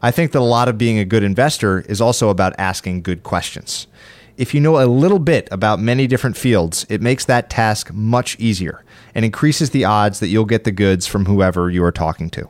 I 0.01 0.11
think 0.11 0.31
that 0.31 0.39
a 0.39 0.41
lot 0.41 0.67
of 0.67 0.77
being 0.77 0.97
a 0.99 1.05
good 1.05 1.23
investor 1.23 1.81
is 1.81 2.01
also 2.01 2.29
about 2.29 2.53
asking 2.57 3.01
good 3.01 3.23
questions. 3.23 3.87
If 4.37 4.53
you 4.53 4.59
know 4.59 4.81
a 4.81 4.87
little 4.87 5.19
bit 5.19 5.47
about 5.51 5.79
many 5.79 6.07
different 6.07 6.35
fields, 6.35 6.85
it 6.89 7.01
makes 7.01 7.25
that 7.25 7.49
task 7.49 7.93
much 7.93 8.39
easier 8.39 8.83
and 9.13 9.23
increases 9.23 9.69
the 9.69 9.85
odds 9.85 10.19
that 10.19 10.29
you'll 10.29 10.45
get 10.45 10.63
the 10.63 10.71
goods 10.71 11.05
from 11.05 11.25
whoever 11.25 11.69
you 11.69 11.83
are 11.83 11.91
talking 11.91 12.29
to. 12.31 12.49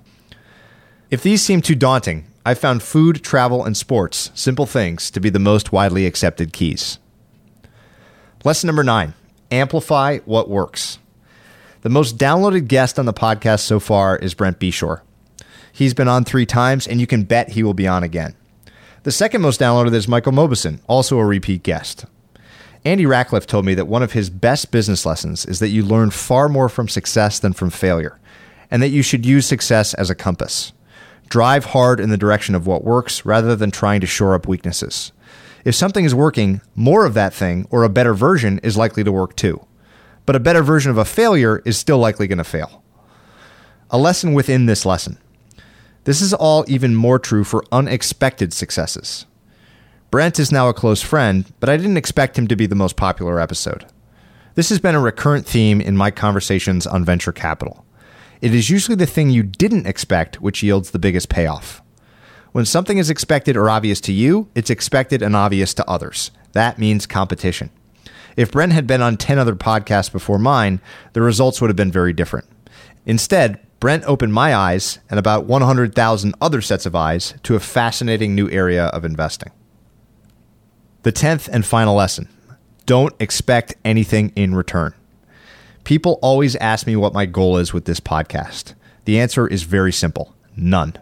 If 1.10 1.24
these 1.24 1.42
seem 1.42 1.62
too 1.62 1.76
daunting, 1.76 2.26
I've 2.46 2.60
found 2.60 2.82
food, 2.82 3.24
travel, 3.24 3.66
and 3.66 3.76
sports, 3.76 4.32
simple 4.34 4.66
things, 4.66 5.12
to 5.12 5.20
be 5.20 5.30
the 5.30 5.40
most 5.40 5.72
widely 5.72 6.06
accepted 6.06 6.54
keys. 6.54 7.00
Lesson 8.44 8.68
number 8.68 8.84
nine 8.84 9.14
amplify 9.52 10.20
what 10.20 10.50
works. 10.50 10.98
The 11.82 11.90
most 11.90 12.18
downloaded 12.18 12.68
guest 12.68 12.98
on 12.98 13.06
the 13.06 13.14
podcast 13.14 13.60
so 13.62 13.80
far 13.80 14.16
is 14.16 14.34
Brent 14.34 14.60
Beshore. 14.60 15.02
He's 15.72 15.94
been 15.94 16.08
on 16.08 16.24
three 16.24 16.46
times, 16.46 16.88
and 16.88 17.00
you 17.00 17.08
can 17.08 17.24
bet 17.24 17.50
he 17.50 17.64
will 17.64 17.74
be 17.74 17.88
on 17.88 18.04
again. 18.04 18.36
The 19.04 19.12
second 19.12 19.42
most 19.42 19.60
downloaded 19.60 19.94
is 19.94 20.08
Michael 20.08 20.32
Mauboussin, 20.32 20.80
also 20.88 21.18
a 21.18 21.26
repeat 21.26 21.64
guest. 21.64 22.06
Andy 22.84 23.06
Rachleff 23.06 23.46
told 23.46 23.66
me 23.66 23.74
that 23.76 23.88
one 23.88 24.04
of 24.04 24.14
his 24.14 24.30
best 24.30 24.72
business 24.72 25.06
lessons 25.06 25.46
is 25.46 25.60
that 25.60 25.70
you 25.70 25.84
learn 25.84 26.12
far 26.12 26.50
more 26.50 26.70
from 26.70 26.88
success 26.88 27.40
than 27.40 27.54
from 27.54 27.70
failure, 27.70 28.20
and 28.70 28.82
that 28.82 28.90
you 28.90 29.02
should 29.02 29.26
use 29.26 29.46
success 29.46 29.94
as 29.94 30.10
a 30.10 30.16
compass. 30.16 30.74
Drive 31.30 31.66
hard 31.66 32.00
in 32.00 32.10
the 32.10 32.18
direction 32.18 32.56
of 32.56 32.68
what 32.68 32.84
works 32.84 33.26
rather 33.26 33.56
than 33.56 33.72
trying 33.72 34.02
to 34.02 34.08
shore 34.08 34.36
up 34.36 34.48
weaknesses. 34.48 35.12
If 35.64 35.76
something 35.76 36.06
is 36.06 36.16
working, 36.16 36.62
more 36.76 37.06
of 37.06 37.14
that 37.14 37.34
thing 37.34 37.68
or 37.70 37.84
a 37.84 37.90
better 37.90 38.14
version 38.14 38.60
is 38.64 38.78
likely 38.78 39.04
to 39.04 39.12
work 39.12 39.36
too. 39.36 39.66
But 40.26 40.36
a 40.36 40.40
better 40.40 40.64
version 40.64 40.92
of 40.92 40.98
a 40.98 41.06
failure 41.06 41.62
is 41.66 41.78
still 41.78 42.00
likely 42.00 42.28
going 42.28 42.40
to 42.40 42.44
fail. 42.44 42.84
A 43.90 43.98
lesson 43.98 44.34
within 44.34 44.66
this 44.66 44.86
lesson. 44.86 45.18
This 46.04 46.22
is 46.22 46.34
all 46.34 46.66
even 46.68 46.96
more 46.96 47.20
true 47.20 47.44
for 47.44 47.64
unexpected 47.72 48.54
successes. 48.54 49.26
Brent 50.10 50.40
is 50.40 50.52
now 50.52 50.68
a 50.68 50.74
close 50.74 51.02
friend, 51.02 51.46
but 51.60 51.70
I 51.70 51.78
didn't 51.78 51.98
expect 51.98 52.38
him 52.38 52.48
to 52.48 52.56
be 52.56 52.66
the 52.66 52.76
most 52.76 52.98
popular 52.98 53.40
episode. 53.40 53.86
This 54.56 54.70
has 54.70 54.80
been 54.80 54.96
a 54.96 55.00
recurrent 55.00 55.46
theme 55.46 55.80
in 55.80 55.96
my 55.96 56.12
conversations 56.12 56.88
on 56.88 57.06
venture 57.06 57.32
capital. 57.32 57.86
It 58.42 58.56
is 58.56 58.70
usually 58.70 58.96
the 58.96 59.06
thing 59.06 59.30
you 59.30 59.44
didn't 59.44 59.86
expect 59.86 60.42
which 60.42 60.64
yields 60.64 60.92
the 60.92 61.00
biggest 61.00 61.30
payoff. 61.30 61.82
When 62.52 62.66
something 62.66 62.98
is 62.98 63.10
expected 63.10 63.56
or 63.56 63.70
obvious 63.70 64.02
to 64.02 64.12
you, 64.12 64.50
it's 64.56 64.72
expected 64.72 65.22
and 65.22 65.36
obvious 65.36 65.74
to 65.76 65.90
others. 65.90 66.32
That 66.54 66.80
means 66.80 67.06
competition. 67.06 67.70
If 68.36 68.52
Brent 68.52 68.74
had 68.74 68.88
been 68.88 69.02
on 69.02 69.18
10 69.18 69.38
other 69.38 69.56
podcasts 69.56 70.12
before 70.12 70.40
mine, 70.40 70.82
the 71.14 71.22
results 71.22 71.62
would 71.62 71.70
have 71.70 71.78
been 71.78 71.92
very 71.92 72.12
different. 72.12 72.48
Instead, 73.06 73.60
Brent 73.82 74.04
opened 74.06 74.32
my 74.32 74.54
eyes 74.54 75.00
and 75.10 75.18
about 75.18 75.46
100,000 75.46 76.36
other 76.40 76.62
sets 76.62 76.86
of 76.86 76.96
eyes 76.96 77.34
to 77.42 77.56
a 77.56 77.60
fascinating 77.60 78.36
new 78.36 78.48
area 78.52 78.86
of 78.86 79.04
investing. 79.04 79.52
The 81.02 81.12
10th 81.12 81.50
and 81.52 81.66
final 81.66 81.96
lesson 81.96 82.30
don't 82.86 83.16
expect 83.20 83.74
anything 83.84 84.34
in 84.36 84.54
return. 84.54 84.94
People 85.84 86.20
always 86.22 86.56
ask 86.58 86.86
me 86.86 86.96
what 86.96 87.16
my 87.16 87.26
goal 87.26 87.58
is 87.58 87.74
with 87.74 87.86
this 87.86 88.00
podcast. 88.00 88.76
The 89.06 89.20
answer 89.20 89.48
is 89.48 89.64
very 89.64 89.92
simple 89.92 90.36
none. 90.56 90.94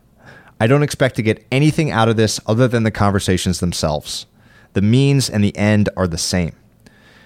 I 0.57 0.67
don't 0.67 0.83
expect 0.83 1.17
to 1.17 1.21
get 1.21 1.45
anything 1.51 1.91
out 1.91 2.07
of 2.07 2.15
this 2.15 2.39
other 2.47 2.69
than 2.69 2.83
the 2.83 2.91
conversations 2.91 3.59
themselves. 3.59 4.25
The 4.71 4.81
means 4.81 5.29
and 5.29 5.43
the 5.43 5.55
end 5.57 5.89
are 5.97 6.07
the 6.07 6.17
same. 6.17 6.55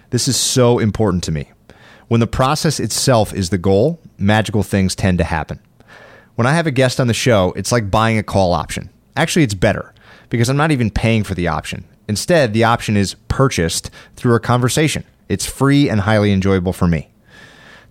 This 0.09 0.27
is 0.27 0.35
so 0.35 0.79
important 0.79 1.23
to 1.25 1.31
me. 1.31 1.51
When 2.07 2.19
the 2.19 2.27
process 2.27 2.79
itself 2.79 3.33
is 3.33 3.49
the 3.49 3.57
goal, 3.57 3.99
magical 4.17 4.63
things 4.63 4.95
tend 4.95 5.17
to 5.19 5.23
happen. 5.23 5.59
When 6.35 6.47
I 6.47 6.53
have 6.53 6.67
a 6.67 6.71
guest 6.71 6.99
on 6.99 7.07
the 7.07 7.13
show, 7.13 7.53
it's 7.55 7.71
like 7.71 7.91
buying 7.91 8.17
a 8.17 8.23
call 8.23 8.53
option. 8.53 8.89
Actually, 9.15 9.43
it's 9.43 9.53
better 9.53 9.93
because 10.29 10.49
I'm 10.49 10.57
not 10.57 10.71
even 10.71 10.89
paying 10.89 11.23
for 11.23 11.35
the 11.35 11.47
option. 11.47 11.85
Instead, 12.07 12.53
the 12.53 12.63
option 12.63 12.97
is 12.97 13.15
purchased 13.27 13.89
through 14.15 14.35
a 14.35 14.39
conversation. 14.39 15.03
It's 15.29 15.45
free 15.45 15.89
and 15.89 16.01
highly 16.01 16.31
enjoyable 16.31 16.73
for 16.73 16.87
me. 16.87 17.09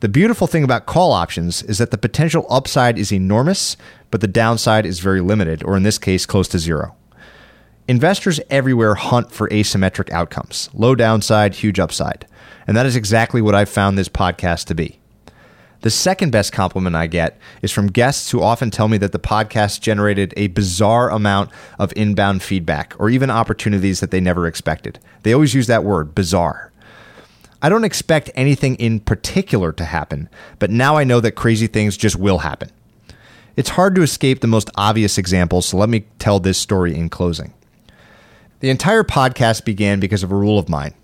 The 0.01 0.09
beautiful 0.09 0.49
thing 0.49 0.65
about 0.65 0.87
call 0.87 1.13
options 1.13 1.63
is 1.63 1.79
that 1.79 1.93
the 1.93 1.99
potential 1.99 2.47
upside 2.51 2.99
is 2.99 3.13
enormous, 3.13 3.77
but 4.11 4.21
the 4.21 4.27
downside 4.27 4.85
is 4.85 4.99
very 4.99 5.21
limited, 5.21 5.63
or 5.63 5.77
in 5.77 5.85
this 5.85 5.99
case, 5.99 6.27
close 6.27 6.49
to 6.49 6.59
zero. 6.59 6.97
Investors 7.89 8.39
everywhere 8.49 8.95
hunt 8.95 9.33
for 9.33 9.49
asymmetric 9.49 10.09
outcomes 10.11 10.71
low 10.73 10.95
downside, 10.95 11.55
huge 11.57 11.81
upside. 11.81 12.27
And 12.65 12.77
that 12.77 12.87
is 12.87 12.95
exactly 12.95 13.43
what 13.43 13.57
I've 13.57 13.69
found 13.69 13.99
this 13.99 14.09
podcast 14.09 14.67
to 14.67 14.75
be. 14.75 15.01
The 15.81 15.91
second 15.91 16.31
best 16.31 16.53
compliment 16.53 16.95
I 16.95 17.09
get 17.09 17.37
is 17.61 17.73
from 17.73 17.89
guests 17.89 18.31
who 18.31 18.41
often 18.41 18.71
tell 18.71 18.87
me 18.87 18.99
that 18.99 19.11
the 19.11 19.19
podcast 19.19 19.81
generated 19.81 20.33
a 20.37 20.47
bizarre 20.47 21.11
amount 21.11 21.51
of 21.77 21.93
inbound 21.97 22.45
feedback 22.45 22.95
or 23.01 23.11
even 23.11 23.31
opportunities 23.31 23.99
that 23.99 24.13
they 24.13 24.21
never 24.21 24.47
expected. 24.47 25.01
They 25.25 25.33
always 25.33 25.55
use 25.55 25.67
that 25.67 25.83
word, 25.83 26.15
bizarre. 26.15 26.71
I 27.61 27.69
don't 27.69 27.83
expect 27.83 28.31
anything 28.37 28.77
in 28.77 29.01
particular 29.01 29.73
to 29.73 29.85
happen, 29.85 30.29
but 30.61 30.71
now 30.71 30.97
I 30.97 31.03
know 31.03 31.19
that 31.19 31.33
crazy 31.33 31.67
things 31.67 31.97
just 31.97 32.15
will 32.15 32.39
happen. 32.39 32.71
It's 33.57 33.71
hard 33.71 33.97
to 33.97 34.03
escape 34.03 34.39
the 34.39 34.47
most 34.47 34.71
obvious 34.77 35.19
examples, 35.19 35.67
so 35.67 35.79
let 35.79 35.89
me 35.89 36.05
tell 36.21 36.39
this 36.39 36.59
story 36.59 36.95
in 36.95 37.09
closing. 37.09 37.53
The 38.63 38.71
entire 38.71 39.03
podcast 39.03 39.65
began 39.65 39.99
because 39.99 40.23
of 40.23 40.31
a 40.31 40.37
rule 40.37 40.57
of 40.57 40.69
mine 40.69 40.95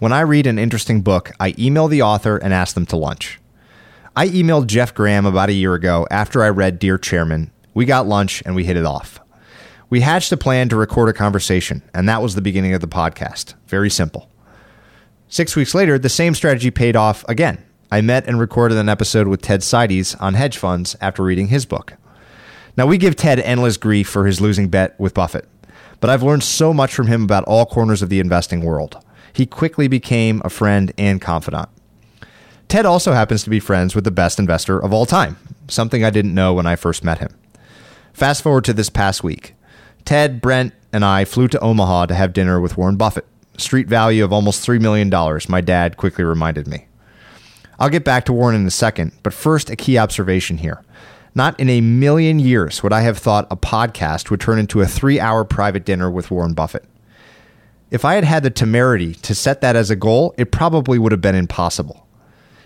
When 0.00 0.12
I 0.12 0.20
read 0.20 0.46
an 0.46 0.58
interesting 0.58 1.00
book, 1.00 1.32
I 1.40 1.54
email 1.58 1.88
the 1.88 2.02
author 2.02 2.36
and 2.36 2.52
ask 2.52 2.74
them 2.74 2.84
to 2.84 2.96
lunch. 2.98 3.40
I 4.14 4.28
emailed 4.28 4.66
Jeff 4.66 4.92
Gramm 4.92 5.24
about 5.24 5.48
a 5.48 5.54
year 5.54 5.72
ago 5.72 6.06
after 6.10 6.44
I 6.44 6.50
read 6.50 6.78
Dear 6.78 6.98
Chairman. 6.98 7.52
We 7.72 7.86
got 7.86 8.06
lunch 8.06 8.42
and 8.44 8.54
we 8.54 8.64
hit 8.64 8.76
it 8.76 8.84
off. 8.84 9.18
We 9.88 10.02
hatched 10.02 10.30
a 10.30 10.36
plan 10.36 10.68
to 10.68 10.76
record 10.76 11.08
a 11.08 11.14
conversation, 11.14 11.82
and 11.94 12.06
that 12.06 12.20
was 12.20 12.34
the 12.34 12.42
beginning 12.42 12.74
of 12.74 12.82
the 12.82 12.86
podcast. 12.86 13.54
Very 13.66 13.88
simple. 13.88 14.30
Six 15.28 15.56
weeks 15.56 15.74
later, 15.74 15.98
the 15.98 16.10
same 16.10 16.34
strategy 16.34 16.70
paid 16.70 16.96
off 16.96 17.24
again. 17.30 17.64
I 17.90 18.02
met 18.02 18.26
and 18.26 18.38
recorded 18.38 18.76
an 18.76 18.90
episode 18.90 19.26
with 19.26 19.40
Ted 19.40 19.62
Seides 19.62 20.14
on 20.20 20.34
hedge 20.34 20.58
funds 20.58 20.96
after 21.00 21.22
reading 21.22 21.48
his 21.48 21.64
book. 21.64 21.94
Now, 22.76 22.84
we 22.84 22.98
give 22.98 23.16
Ted 23.16 23.40
endless 23.40 23.78
grief 23.78 24.06
for 24.06 24.26
his 24.26 24.42
losing 24.42 24.68
bet 24.68 25.00
with 25.00 25.14
Buffett, 25.14 25.48
but 26.00 26.10
I've 26.10 26.22
learned 26.22 26.44
so 26.44 26.72
much 26.72 26.94
from 26.94 27.06
him 27.06 27.22
about 27.22 27.44
all 27.44 27.66
corners 27.66 28.02
of 28.02 28.08
the 28.08 28.20
investing 28.20 28.64
world. 28.64 29.02
He 29.32 29.46
quickly 29.46 29.88
became 29.88 30.40
a 30.44 30.50
friend 30.50 30.92
and 30.96 31.20
confidant. 31.20 31.68
Ted 32.68 32.86
also 32.86 33.12
happens 33.12 33.44
to 33.44 33.50
be 33.50 33.60
friends 33.60 33.94
with 33.94 34.04
the 34.04 34.10
best 34.10 34.38
investor 34.38 34.78
of 34.78 34.92
all 34.92 35.06
time, 35.06 35.36
something 35.68 36.04
I 36.04 36.10
didn't 36.10 36.34
know 36.34 36.54
when 36.54 36.66
I 36.66 36.76
first 36.76 37.04
met 37.04 37.18
him. 37.18 37.36
Fast 38.12 38.42
forward 38.42 38.64
to 38.64 38.72
this 38.72 38.90
past 38.90 39.22
week. 39.22 39.54
Ted, 40.04 40.40
Brent, 40.40 40.72
and 40.92 41.04
I 41.04 41.24
flew 41.24 41.48
to 41.48 41.60
Omaha 41.60 42.06
to 42.06 42.14
have 42.14 42.32
dinner 42.32 42.60
with 42.60 42.76
Warren 42.76 42.96
Buffett. 42.96 43.26
Street 43.58 43.88
value 43.88 44.24
of 44.24 44.32
almost 44.32 44.66
$3 44.66 44.80
million, 44.80 45.10
my 45.48 45.60
dad 45.60 45.96
quickly 45.96 46.24
reminded 46.24 46.66
me. 46.66 46.86
I'll 47.78 47.90
get 47.90 48.04
back 48.04 48.24
to 48.24 48.32
Warren 48.32 48.56
in 48.56 48.66
a 48.66 48.70
second, 48.70 49.12
but 49.22 49.34
first, 49.34 49.68
a 49.68 49.76
key 49.76 49.98
observation 49.98 50.58
here. 50.58 50.82
Not 51.36 51.60
in 51.60 51.68
a 51.68 51.82
million 51.82 52.38
years 52.38 52.82
would 52.82 52.94
I 52.94 53.02
have 53.02 53.18
thought 53.18 53.46
a 53.50 53.58
podcast 53.58 54.30
would 54.30 54.40
turn 54.40 54.58
into 54.58 54.80
a 54.80 54.86
three 54.86 55.20
hour 55.20 55.44
private 55.44 55.84
dinner 55.84 56.10
with 56.10 56.30
Warren 56.30 56.54
Buffett. 56.54 56.86
If 57.90 58.06
I 58.06 58.14
had 58.14 58.24
had 58.24 58.42
the 58.42 58.48
temerity 58.48 59.12
to 59.16 59.34
set 59.34 59.60
that 59.60 59.76
as 59.76 59.90
a 59.90 59.96
goal, 59.96 60.34
it 60.38 60.50
probably 60.50 60.98
would 60.98 61.12
have 61.12 61.20
been 61.20 61.34
impossible. 61.34 62.06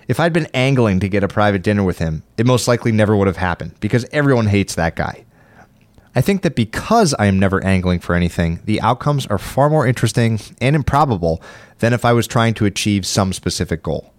If 0.07 0.21
I'd 0.21 0.33
been 0.33 0.47
angling 0.55 1.00
to 1.00 1.09
get 1.09 1.25
a 1.25 1.29
private 1.29 1.65
dinner 1.65 1.83
with 1.83 1.99
him, 1.99 2.23
it 2.39 2.47
most 2.47 2.69
likely 2.69 2.93
never 2.93 3.17
would 3.17 3.27
have 3.27 3.39
happened 3.39 3.75
because 3.81 4.07
everyone 4.12 4.47
hates 4.47 4.77
that 4.77 4.95
guy. 4.95 5.25
I 6.15 6.21
think 6.21 6.43
that 6.43 6.55
because 6.55 7.12
I 7.19 7.27
am 7.27 7.41
never 7.41 7.65
angling 7.65 7.99
for 7.99 8.15
anything, 8.15 8.61
the 8.67 8.81
outcomes 8.83 9.27
are 9.27 9.39
far 9.39 9.69
more 9.69 9.85
interesting 9.85 10.39
and 10.61 10.77
improbable 10.77 11.43
than 11.81 11.93
if 11.93 12.05
I 12.05 12.12
was 12.12 12.29
trying 12.29 12.55
to 12.55 12.67
achieve 12.67 13.05
some 13.05 13.33
specific 13.33 13.83
goal. 13.83 14.12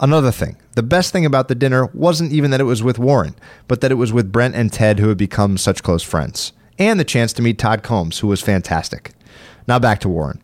Another 0.00 0.30
thing, 0.30 0.56
the 0.74 0.82
best 0.82 1.12
thing 1.12 1.26
about 1.26 1.48
the 1.48 1.56
dinner 1.56 1.86
wasn't 1.86 2.32
even 2.32 2.52
that 2.52 2.60
it 2.60 2.64
was 2.64 2.84
with 2.84 3.00
Warren, 3.00 3.34
but 3.66 3.80
that 3.80 3.90
it 3.90 3.96
was 3.96 4.12
with 4.12 4.30
Brent 4.30 4.54
and 4.54 4.72
Ted, 4.72 5.00
who 5.00 5.08
had 5.08 5.18
become 5.18 5.58
such 5.58 5.82
close 5.82 6.04
friends, 6.04 6.52
and 6.78 7.00
the 7.00 7.04
chance 7.04 7.32
to 7.32 7.42
meet 7.42 7.58
Todd 7.58 7.82
Combs, 7.82 8.20
who 8.20 8.28
was 8.28 8.40
fantastic. 8.40 9.12
Now 9.66 9.80
back 9.80 9.98
to 10.00 10.08
Warren. 10.08 10.40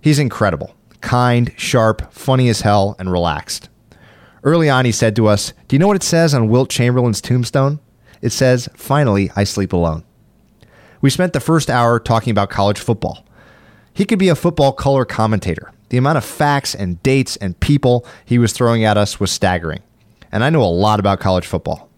He's 0.00 0.18
incredible, 0.18 0.74
kind, 1.00 1.54
sharp, 1.56 2.12
funny 2.12 2.50
as 2.50 2.60
hell, 2.60 2.94
and 2.98 3.10
relaxed. 3.10 3.70
Early 4.44 4.68
on, 4.68 4.84
he 4.84 4.92
said 4.92 5.16
to 5.16 5.26
us, 5.26 5.54
Do 5.68 5.74
you 5.74 5.80
know 5.80 5.86
what 5.86 5.96
it 5.96 6.02
says 6.02 6.34
on 6.34 6.48
Wilt 6.48 6.68
Chamberlain's 6.68 7.20
tombstone? 7.20 7.80
It 8.20 8.30
says, 8.30 8.68
Finally, 8.74 9.30
I 9.34 9.44
sleep 9.44 9.72
alone. 9.72 10.04
We 11.00 11.10
spent 11.10 11.32
the 11.32 11.40
first 11.40 11.70
hour 11.70 11.98
talking 11.98 12.30
about 12.30 12.50
college 12.50 12.78
football. 12.78 13.24
He 13.94 14.04
could 14.04 14.18
be 14.18 14.28
a 14.28 14.34
football 14.34 14.72
color 14.72 15.04
commentator. 15.04 15.72
The 15.92 15.98
amount 15.98 16.16
of 16.16 16.24
facts 16.24 16.74
and 16.74 17.02
dates 17.02 17.36
and 17.36 17.60
people 17.60 18.06
he 18.24 18.38
was 18.38 18.54
throwing 18.54 18.82
at 18.82 18.96
us 18.96 19.20
was 19.20 19.30
staggering. 19.30 19.82
And 20.32 20.42
I 20.42 20.48
know 20.48 20.62
a 20.62 20.64
lot 20.64 20.98
about 20.98 21.20
college 21.20 21.46
football. 21.46 21.90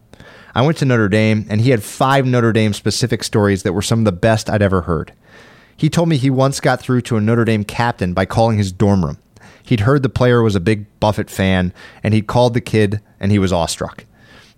I 0.53 0.63
went 0.63 0.79
to 0.79 0.85
Notre 0.85 1.09
Dame, 1.09 1.47
and 1.49 1.61
he 1.61 1.71
had 1.71 1.81
five 1.81 2.27
Notre 2.27 2.53
Dame 2.53 2.73
specific 2.73 3.23
stories 3.23 3.63
that 3.63 3.73
were 3.73 3.83
some 3.83 4.01
of 4.01 4.05
the 4.05 4.11
best 4.11 4.51
I'd 4.51 4.63
ever 4.63 4.81
heard. 4.81 5.13
He 5.77 5.89
told 5.89 6.09
me 6.09 6.17
he 6.17 6.29
once 6.29 6.59
got 6.59 6.81
through 6.81 7.03
to 7.03 7.17
a 7.17 7.21
Notre 7.21 7.45
Dame 7.45 7.63
captain 7.63 8.15
by 8.15 8.25
calling 8.25 8.59
his 8.59 8.73
dorm 8.73 9.05
room. 9.05 9.19
He'd 9.63 9.81
heard 9.81 10.03
the 10.03 10.09
player 10.09 10.43
was 10.43 10.57
a 10.57 10.61
big 10.61 10.87
Buffett 10.99 11.31
fan, 11.31 11.73
and 12.03 12.15
he'd 12.15 12.27
called 12.27 12.55
the 12.55 12.61
kid, 12.61 13.01
and 13.21 13.31
he 13.31 13.39
was 13.39 13.53
awestruck. 13.53 14.07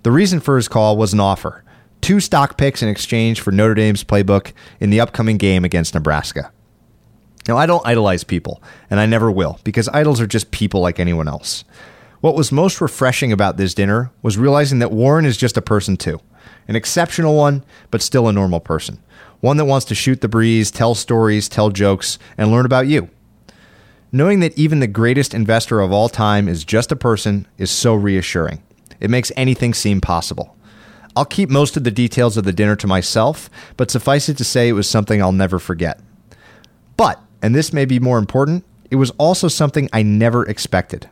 The 0.02 0.12
reason 0.12 0.40
for 0.40 0.56
his 0.56 0.66
call 0.66 0.96
was 0.96 1.12
an 1.12 1.20
offer 1.20 1.62
two 2.00 2.20
stock 2.20 2.56
picks 2.56 2.82
in 2.82 2.88
exchange 2.88 3.42
for 3.42 3.52
Notre 3.52 3.74
Dame's 3.74 4.02
playbook 4.02 4.54
in 4.80 4.88
the 4.88 5.00
upcoming 5.00 5.36
game 5.36 5.62
against 5.62 5.92
Nebraska. 5.92 6.50
Now, 7.48 7.56
I 7.56 7.66
don't 7.66 7.86
idolize 7.86 8.24
people, 8.24 8.62
and 8.90 8.98
I 8.98 9.06
never 9.06 9.30
will, 9.30 9.60
because 9.62 9.88
idols 9.88 10.20
are 10.20 10.26
just 10.26 10.50
people 10.50 10.80
like 10.80 10.98
anyone 10.98 11.28
else. 11.28 11.64
What 12.20 12.34
was 12.34 12.50
most 12.50 12.80
refreshing 12.80 13.30
about 13.30 13.56
this 13.56 13.74
dinner 13.74 14.10
was 14.22 14.38
realizing 14.38 14.78
that 14.80 14.90
Warren 14.90 15.24
is 15.24 15.36
just 15.36 15.56
a 15.56 15.62
person 15.62 15.96
too. 15.96 16.20
An 16.66 16.74
exceptional 16.74 17.36
one, 17.36 17.64
but 17.90 18.02
still 18.02 18.26
a 18.26 18.32
normal 18.32 18.60
person. 18.60 19.00
One 19.40 19.58
that 19.58 19.66
wants 19.66 19.86
to 19.86 19.94
shoot 19.94 20.22
the 20.22 20.28
breeze, 20.28 20.70
tell 20.70 20.94
stories, 20.94 21.48
tell 21.48 21.70
jokes, 21.70 22.18
and 22.36 22.50
learn 22.50 22.66
about 22.66 22.88
you. 22.88 23.10
Knowing 24.10 24.40
that 24.40 24.58
even 24.58 24.80
the 24.80 24.86
greatest 24.86 25.34
investor 25.34 25.80
of 25.80 25.92
all 25.92 26.08
time 26.08 26.48
is 26.48 26.64
just 26.64 26.90
a 26.90 26.96
person 26.96 27.46
is 27.58 27.70
so 27.70 27.94
reassuring. 27.94 28.62
It 28.98 29.10
makes 29.10 29.30
anything 29.36 29.74
seem 29.74 30.00
possible. 30.00 30.56
I'll 31.14 31.24
keep 31.24 31.48
most 31.48 31.76
of 31.76 31.84
the 31.84 31.90
details 31.90 32.36
of 32.36 32.44
the 32.44 32.52
dinner 32.52 32.76
to 32.76 32.86
myself, 32.86 33.50
but 33.76 33.90
suffice 33.90 34.28
it 34.28 34.36
to 34.38 34.44
say 34.44 34.68
it 34.68 34.72
was 34.72 34.88
something 34.88 35.20
I'll 35.20 35.32
never 35.32 35.58
forget. 35.58 36.00
But, 36.96 37.20
and 37.42 37.54
this 37.54 37.72
may 37.72 37.84
be 37.84 37.98
more 37.98 38.18
important, 38.18 38.64
it 38.90 38.96
was 38.96 39.10
also 39.12 39.48
something 39.48 39.88
I 39.92 40.02
never 40.02 40.44
expected. 40.48 41.08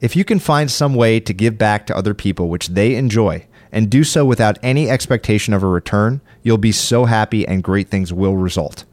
If 0.00 0.16
you 0.16 0.24
can 0.24 0.38
find 0.38 0.70
some 0.70 0.94
way 0.94 1.20
to 1.20 1.32
give 1.32 1.56
back 1.56 1.86
to 1.86 1.96
other 1.96 2.14
people 2.14 2.48
which 2.48 2.68
they 2.68 2.94
enjoy, 2.94 3.46
and 3.72 3.90
do 3.90 4.04
so 4.04 4.24
without 4.24 4.58
any 4.62 4.88
expectation 4.88 5.52
of 5.52 5.62
a 5.62 5.66
return, 5.66 6.20
you'll 6.42 6.58
be 6.58 6.72
so 6.72 7.04
happy 7.04 7.46
and 7.46 7.62
great 7.62 7.88
things 7.88 8.12
will 8.12 8.36
result. 8.36 8.84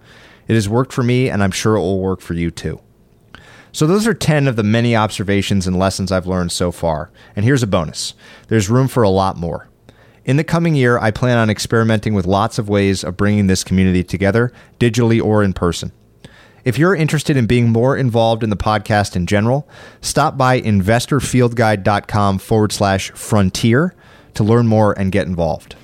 It 0.48 0.56
has 0.56 0.68
worked 0.68 0.92
for 0.92 1.04
me, 1.04 1.30
and 1.30 1.42
I'm 1.42 1.52
sure 1.52 1.76
it 1.76 1.80
will 1.80 2.02
work 2.02 2.20
for 2.20 2.34
you 2.34 2.52
too. 2.52 2.82
So, 3.72 3.88
those 3.88 4.06
are 4.06 4.14
10 4.14 4.48
of 4.48 4.56
the 4.56 4.64
many 4.64 4.96
observations 4.96 5.66
and 5.66 5.80
lessons 5.80 6.12
I've 6.12 6.28
learned 6.28 6.52
so 6.52 6.72
far. 6.72 7.12
And 7.36 7.46
here's 7.46 7.64
a 7.64 7.68
bonus 7.68 8.14
there's 8.50 8.70
room 8.70 8.88
for 8.88 9.04
a 9.04 9.10
lot 9.10 9.38
more. 9.38 9.70
In 10.26 10.38
the 10.38 10.44
coming 10.44 10.76
year, 10.76 11.00
I 11.00 11.12
plan 11.12 11.38
on 11.38 11.50
experimenting 11.50 12.14
with 12.14 12.26
lots 12.26 12.60
of 12.60 12.70
ways 12.70 13.04
of 13.04 13.18
bringing 13.18 13.48
this 13.48 13.64
community 13.64 14.04
together, 14.04 14.54
digitally 14.80 15.24
or 15.24 15.44
in 15.44 15.54
person. 15.54 15.92
If 16.64 16.78
you're 16.78 16.96
interested 16.96 17.36
in 17.36 17.46
being 17.46 17.70
more 17.70 17.98
involved 17.98 18.42
in 18.42 18.50
the 18.50 18.56
podcast 18.56 19.18
in 19.18 19.26
general, 19.26 19.68
stop 20.00 20.38
by 20.38 20.62
investorfieldguide.com 20.62 22.40
forward 22.40 22.72
slash 22.72 23.12
frontier 23.12 23.94
to 24.36 24.44
learn 24.44 24.68
more 24.68 24.98
and 24.98 25.12
get 25.12 25.28
involved. 25.28 25.76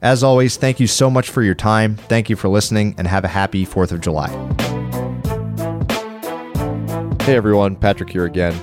As 0.00 0.22
always, 0.22 0.56
thank 0.56 0.80
you 0.80 0.86
so 0.86 1.10
much 1.10 1.28
for 1.28 1.42
your 1.42 1.54
time. 1.54 1.96
Thank 1.96 2.30
you 2.30 2.36
for 2.36 2.48
listening 2.48 2.94
and 2.96 3.06
have 3.06 3.24
a 3.24 3.28
happy 3.28 3.66
4th 3.66 3.92
of 3.92 4.00
July. 4.00 4.28
Hey 7.24 7.36
everyone, 7.36 7.76
Patrick 7.76 8.10
here 8.10 8.24
again. 8.24 8.54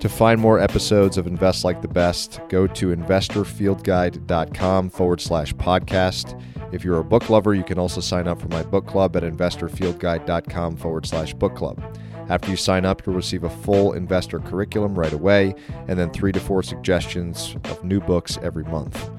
To 0.00 0.08
find 0.08 0.40
more 0.40 0.58
episodes 0.58 1.16
of 1.16 1.26
Invest 1.26 1.64
Like 1.64 1.80
the 1.80 1.88
Best, 1.88 2.40
go 2.48 2.66
to 2.66 2.88
investorfieldguide.com 2.88 4.90
forward 4.90 5.20
slash 5.20 5.54
podcast. 5.54 6.42
If 6.72 6.84
you're 6.84 6.98
a 6.98 7.04
book 7.04 7.28
lover, 7.28 7.54
you 7.54 7.62
can 7.62 7.78
also 7.78 8.00
sign 8.00 8.26
up 8.26 8.40
for 8.40 8.48
my 8.48 8.62
book 8.62 8.86
club 8.86 9.14
at 9.16 9.22
investorfieldguide.com 9.22 10.76
forward 10.76 11.06
slash 11.06 11.34
book 11.34 11.54
club. 11.54 11.82
After 12.28 12.50
you 12.50 12.56
sign 12.56 12.86
up, 12.86 13.04
you'll 13.04 13.14
receive 13.14 13.44
a 13.44 13.50
full 13.50 13.92
investor 13.92 14.38
curriculum 14.38 14.94
right 14.98 15.12
away, 15.12 15.54
and 15.86 15.98
then 15.98 16.10
three 16.10 16.32
to 16.32 16.40
four 16.40 16.62
suggestions 16.62 17.56
of 17.64 17.84
new 17.84 18.00
books 18.00 18.38
every 18.42 18.64
month. 18.64 19.10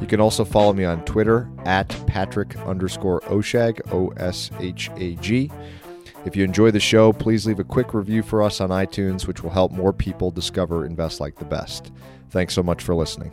You 0.00 0.06
can 0.06 0.20
also 0.20 0.44
follow 0.44 0.72
me 0.72 0.84
on 0.84 1.04
Twitter 1.04 1.48
at 1.64 1.88
Patrick 2.06 2.56
underscore 2.58 3.20
Oshag, 3.22 3.80
O 3.92 4.08
S 4.16 4.50
H 4.58 4.90
A 4.96 5.14
G. 5.16 5.50
If 6.24 6.34
you 6.34 6.42
enjoy 6.42 6.72
the 6.72 6.80
show, 6.80 7.12
please 7.12 7.46
leave 7.46 7.60
a 7.60 7.64
quick 7.64 7.94
review 7.94 8.22
for 8.22 8.42
us 8.42 8.60
on 8.60 8.70
iTunes, 8.70 9.28
which 9.28 9.42
will 9.44 9.50
help 9.50 9.70
more 9.70 9.92
people 9.92 10.32
discover 10.32 10.84
Invest 10.84 11.20
Like 11.20 11.36
the 11.36 11.44
Best. 11.44 11.92
Thanks 12.30 12.52
so 12.52 12.64
much 12.64 12.82
for 12.82 12.96
listening. 12.96 13.32